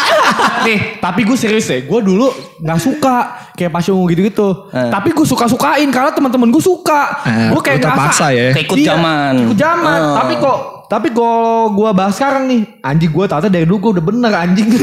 Nih 0.60 0.78
tapi 0.98 1.22
gue 1.22 1.34
serius 1.34 1.64
deh 1.64 1.84
Gue 1.84 2.00
dulu 2.00 2.26
gak 2.58 2.78
suka 2.78 3.16
Kayak 3.52 3.70
pas 3.70 3.86
ungu 3.86 4.06
gitu-gitu 4.08 4.48
Tapi 4.70 5.10
gue 5.10 5.22
suka-sukain 5.24 5.86
Karena 5.86 6.10
teman-teman 6.10 6.48
gue 6.48 6.58
suka 6.58 7.22
Eh, 7.22 7.50
Gue 7.50 7.60
kayak 7.60 7.78
terpaksa 7.80 8.26
ngerasa- 8.26 8.34
ya. 8.34 8.48
Keikut 8.52 8.76
Iya, 8.76 8.86
zaman. 8.92 9.32
Ikut 9.44 9.56
zaman 9.56 9.98
Oh. 10.00 10.14
Tapi 10.16 10.34
kok 10.36 10.58
tapi 10.88 11.12
kalau 11.12 11.76
gue 11.76 11.90
bahas 11.92 12.16
sekarang 12.16 12.48
nih 12.48 12.80
Anjing 12.80 13.12
gue 13.12 13.24
ternyata 13.28 13.52
dari 13.52 13.68
dulu 13.68 13.76
gue 13.78 14.00
udah 14.00 14.04
bener 14.08 14.32
anjing. 14.32 14.68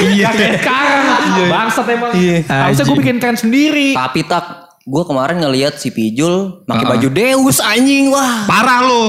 Iya. 0.00 0.30
Kayak 0.32 0.62
sekarang. 0.62 1.04
Bangsat 1.50 1.86
emang. 1.90 2.12
Harusnya 2.46 2.84
gue 2.86 2.96
bikin 3.02 3.16
tren 3.18 3.36
sendiri. 3.36 3.92
Tapi 3.92 4.22
tak 4.24 4.78
gue 4.86 5.02
kemarin 5.04 5.42
ngeliat 5.42 5.76
si 5.76 5.90
Pijul 5.90 6.64
pakai 6.64 6.86
baju 6.86 7.08
Deus 7.10 7.58
anjing. 7.58 8.14
Wah. 8.14 8.46
Parah 8.46 8.80
lo. 8.86 9.04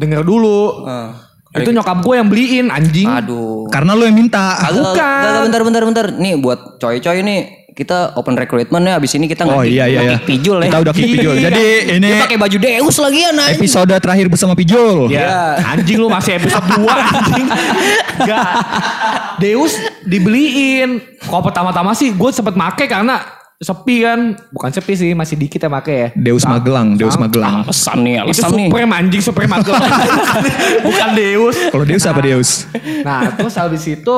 Denger 0.00 0.24
dulu. 0.24 0.88
Itu 1.52 1.68
nyokap 1.68 2.00
gue 2.00 2.14
yang 2.16 2.28
beliin 2.32 2.66
anjing. 2.72 3.08
Aduh. 3.08 3.68
Karena 3.68 3.92
lo 3.92 4.08
yang 4.08 4.16
minta. 4.16 4.56
Agak, 4.64 4.96
Bukan. 4.96 5.20
agak, 5.28 5.42
bentar 5.44 5.60
bentar 5.60 5.82
bentar. 5.84 6.06
Nih 6.16 6.40
buat 6.40 6.80
coy-coy 6.80 7.20
nih 7.20 7.61
kita 7.72 8.12
open 8.14 8.34
recruitment 8.34 8.84
ya 8.84 8.94
abis 8.94 9.16
ini 9.16 9.24
kita 9.24 9.42
Oh 9.42 9.58
nge-kick- 9.58 9.72
iya 9.72 9.84
iya 9.86 10.00
iya. 10.06 10.18
Pijul 10.18 10.60
ya. 10.60 10.68
Kita 10.68 10.78
udah 10.80 10.92
kick 10.92 11.08
Pijul. 11.10 11.34
Jadi 11.36 11.64
ini 11.90 12.04
Dia 12.06 12.20
pakai 12.22 12.36
baju 12.36 12.56
Deus 12.58 12.96
lagi 12.96 13.18
ya 13.18 13.30
nah. 13.30 13.48
episode 13.48 13.92
terakhir 13.94 14.26
bersama 14.28 14.52
Pijul. 14.52 15.08
Ya, 15.08 15.56
anjing 15.58 15.96
lu 15.96 16.06
masih 16.06 16.36
episode 16.36 16.62
2 16.70 16.84
anjing. 17.08 17.46
Enggak. 18.18 18.48
Deus 19.38 19.72
dibeliin. 20.04 21.00
Kalau 21.18 21.42
pertama-tama 21.42 21.92
sih 21.92 22.10
gue 22.10 22.30
sempet 22.30 22.52
make 22.52 22.84
karena 22.84 23.24
sepi 23.56 23.96
kan. 24.02 24.20
Bukan 24.50 24.70
sepi 24.70 24.92
sih, 24.92 25.10
masih 25.12 25.34
dikit 25.34 25.58
yang 25.58 25.72
make 25.72 25.88
ya. 25.88 26.08
Deus 26.12 26.44
Magelang, 26.44 26.94
Deus 26.94 27.16
Magelang. 27.16 27.64
Alasan 27.64 27.98
nih, 28.02 28.14
Itu 28.18 28.24
alasan 28.28 28.50
nih. 28.52 28.68
Supreme 28.68 28.92
anjing, 28.92 29.22
Supreme 29.22 29.50
Magelang. 29.50 29.92
Bukan 30.86 31.08
Deus. 31.14 31.56
Kalau 31.70 31.84
Deus 31.84 32.04
apa 32.04 32.20
Deus? 32.20 32.50
Nah, 33.00 33.32
terus 33.32 33.54
habis 33.54 33.82
itu 33.86 34.16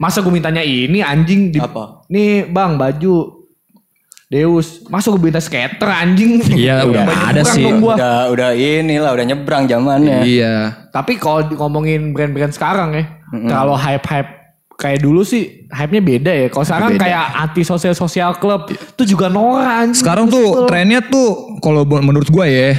masa 0.00 0.24
gue 0.24 0.32
mintanya 0.32 0.64
ini 0.64 1.04
anjing 1.04 1.52
di, 1.52 1.60
Apa? 1.60 2.08
Nih, 2.08 2.48
Bang, 2.48 2.74
baju 2.74 3.44
Deus. 4.26 4.86
Masa 4.86 5.10
gue 5.10 5.20
minta 5.20 5.42
skater 5.42 5.84
anjing? 5.84 6.40
Iya, 6.56 6.86
udah 6.86 7.04
ada 7.28 7.42
sih. 7.44 7.66
gua. 7.76 7.98
Udah 7.98 8.16
udah 8.30 8.50
inilah 8.54 9.10
udah 9.12 9.26
nyebrang 9.26 9.66
zamannya. 9.66 10.22
Iya. 10.22 10.54
Tapi 10.88 11.18
kalau 11.18 11.44
di- 11.44 11.58
ngomongin 11.58 12.14
brand-brand 12.14 12.54
sekarang 12.54 12.94
ya, 12.94 13.04
kalau 13.46 13.74
hype-hype 13.74 14.40
kayak 14.80 15.04
dulu 15.04 15.20
sih 15.20 15.66
hype-nya 15.68 16.00
beda 16.00 16.32
ya. 16.32 16.46
Kalau 16.48 16.64
sekarang 16.64 16.90
Beda. 16.94 17.02
kayak 17.04 17.24
anti 17.36 17.62
sosial 17.66 17.92
sosial 17.92 18.32
club 18.38 18.70
itu 18.70 19.02
juga 19.04 19.26
norak 19.28 19.66
anjing. 19.84 19.98
Sekarang 20.00 20.30
tuh 20.30 20.64
trennya 20.64 21.04
tuh 21.04 21.58
kalau 21.58 21.82
menurut 21.84 22.30
gue 22.30 22.46
ya, 22.46 22.70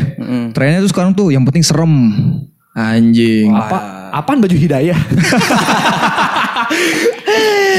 trennya 0.56 0.82
tuh 0.82 0.90
sekarang 0.90 1.12
tuh 1.12 1.30
yang 1.30 1.44
penting 1.44 1.62
serem. 1.62 1.94
Anjing. 2.72 3.52
apa 3.52 4.08
apaan 4.16 4.40
baju 4.40 4.56
hidayah? 4.56 4.96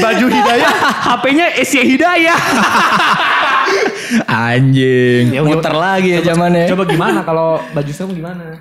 baju 0.03 0.25
hidayah, 0.27 0.73
HP-nya 1.07 1.47
Asia 1.55 1.83
Hidayah. 1.87 2.39
Anjing. 4.27 5.33
Ya, 5.33 5.41
Muter 5.41 5.73
lagi 5.73 6.19
ya 6.19 6.21
zamannya. 6.21 6.67
Coba 6.67 6.83
gimana 6.85 7.23
kalau 7.23 7.63
baju 7.71 7.91
serem 7.91 8.11
gimana? 8.13 8.59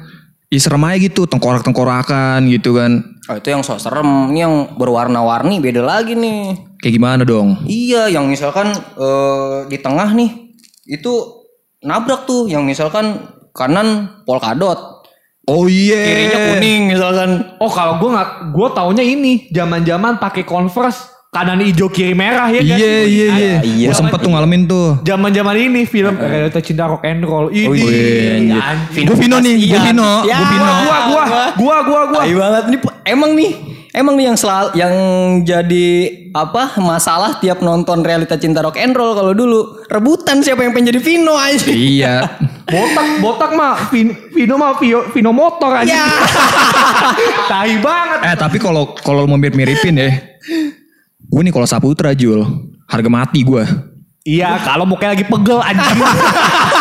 Ih 0.53 0.61
serem 0.61 0.85
aja 0.85 1.01
gitu, 1.01 1.25
tengkorak-tengkorakan 1.25 2.45
gitu 2.53 2.77
kan. 2.77 3.01
Oh, 3.33 3.37
itu 3.41 3.49
yang 3.49 3.65
sok 3.65 3.81
serem, 3.81 4.29
ini 4.31 4.45
yang 4.45 4.77
berwarna-warni 4.77 5.65
beda 5.65 5.81
lagi 5.81 6.13
nih. 6.13 6.61
Kayak 6.85 6.95
gimana 7.01 7.23
dong? 7.25 7.65
Iya, 7.65 8.13
yang 8.13 8.29
misalkan 8.29 8.77
eh, 8.77 9.57
di 9.73 9.81
tengah 9.81 10.13
nih 10.13 10.53
itu 10.93 11.13
nabrak 11.81 12.29
tuh, 12.29 12.53
yang 12.53 12.69
misalkan 12.69 13.33
kanan 13.57 14.21
polkadot, 14.29 14.93
Oh 15.51 15.67
iya. 15.67 15.99
kirinya 16.07 16.39
kuning 16.55 16.83
misalkan. 16.95 17.31
Oh 17.59 17.67
kalau 17.73 17.99
gue 17.99 18.15
nggak, 18.15 18.55
gue 18.55 18.69
taunya 18.79 19.05
ini 19.05 19.51
zaman-zaman 19.51 20.23
pakai 20.23 20.47
converse 20.47 21.12
kanan 21.33 21.65
hijau 21.65 21.89
kiri 21.89 22.13
merah 22.13 22.45
ya 22.53 22.61
kan? 22.61 22.77
Iya 22.77 22.93
iya 23.09 23.27
iya. 23.33 23.53
iya. 23.65 23.89
Gue 23.89 23.97
sempet 23.97 24.21
tuh 24.21 24.29
ngalamin 24.29 24.69
tuh. 24.69 25.01
Zaman-zaman 25.01 25.57
ini 25.57 25.89
film 25.89 26.21
realita 26.21 26.61
cinta 26.61 26.85
rock 26.85 27.09
and 27.09 27.25
roll 27.25 27.49
ini. 27.49 27.73
Oh, 27.73 27.73
iya. 27.73 28.61
anjing. 28.61 29.09
Gue 29.09 29.17
Vino 29.17 29.41
nih, 29.41 29.57
gue. 29.57 29.81
Vino, 29.81 30.29
Ya, 30.29 30.37
gue 30.37 30.47
Vino. 30.53 30.65
Gua 30.69 30.99
gua 31.09 31.25
gua 31.57 31.77
gua 31.89 32.01
gua. 32.13 32.21
Tai 32.21 32.35
banget 32.37 32.65
nih 32.69 32.79
emang 33.09 33.33
nih 33.33 33.51
emang 33.97 34.15
nih 34.21 34.25
yang 34.29 34.37
selalu 34.37 34.69
yang 34.77 34.95
jadi 35.49 35.89
apa 36.37 36.77
masalah 36.77 37.41
tiap 37.41 37.65
nonton 37.65 38.05
realita 38.05 38.37
cinta 38.37 38.61
rock 38.61 38.77
and 38.77 38.93
roll 38.93 39.17
kalau 39.17 39.33
dulu 39.33 39.89
rebutan 39.89 40.45
siapa 40.45 40.69
yang 40.69 40.77
pengen 40.77 40.93
jadi 40.93 41.01
Vino 41.01 41.33
aja. 41.33 41.65
Iya. 41.65 42.15
Botak 42.77 43.07
botak 43.25 43.51
mah 43.57 43.89
Vin- 43.89 44.37
Vino 44.37 44.61
mah 44.61 44.77
Vio, 44.77 45.09
Vino 45.17 45.33
motor 45.33 45.81
aja. 45.81 45.97
Ya. 45.97 46.09
Tai 47.57 47.73
banget. 47.81 48.19
Eh 48.21 48.37
tapi 48.37 48.61
kalau 48.61 48.93
kalau 49.01 49.25
mau 49.25 49.41
mirip-miripin 49.41 49.97
ya. 49.97 50.13
Gue 51.33 51.41
nih 51.41 51.53
kalau 51.57 51.65
Saputra 51.65 52.13
Jul. 52.13 52.45
Harga 52.85 53.09
mati 53.09 53.41
gue. 53.41 53.65
Iya, 54.29 54.61
kalau 54.61 54.85
mukanya 54.85 55.17
lagi 55.17 55.25
pegel 55.25 55.65
anjing. 55.65 55.99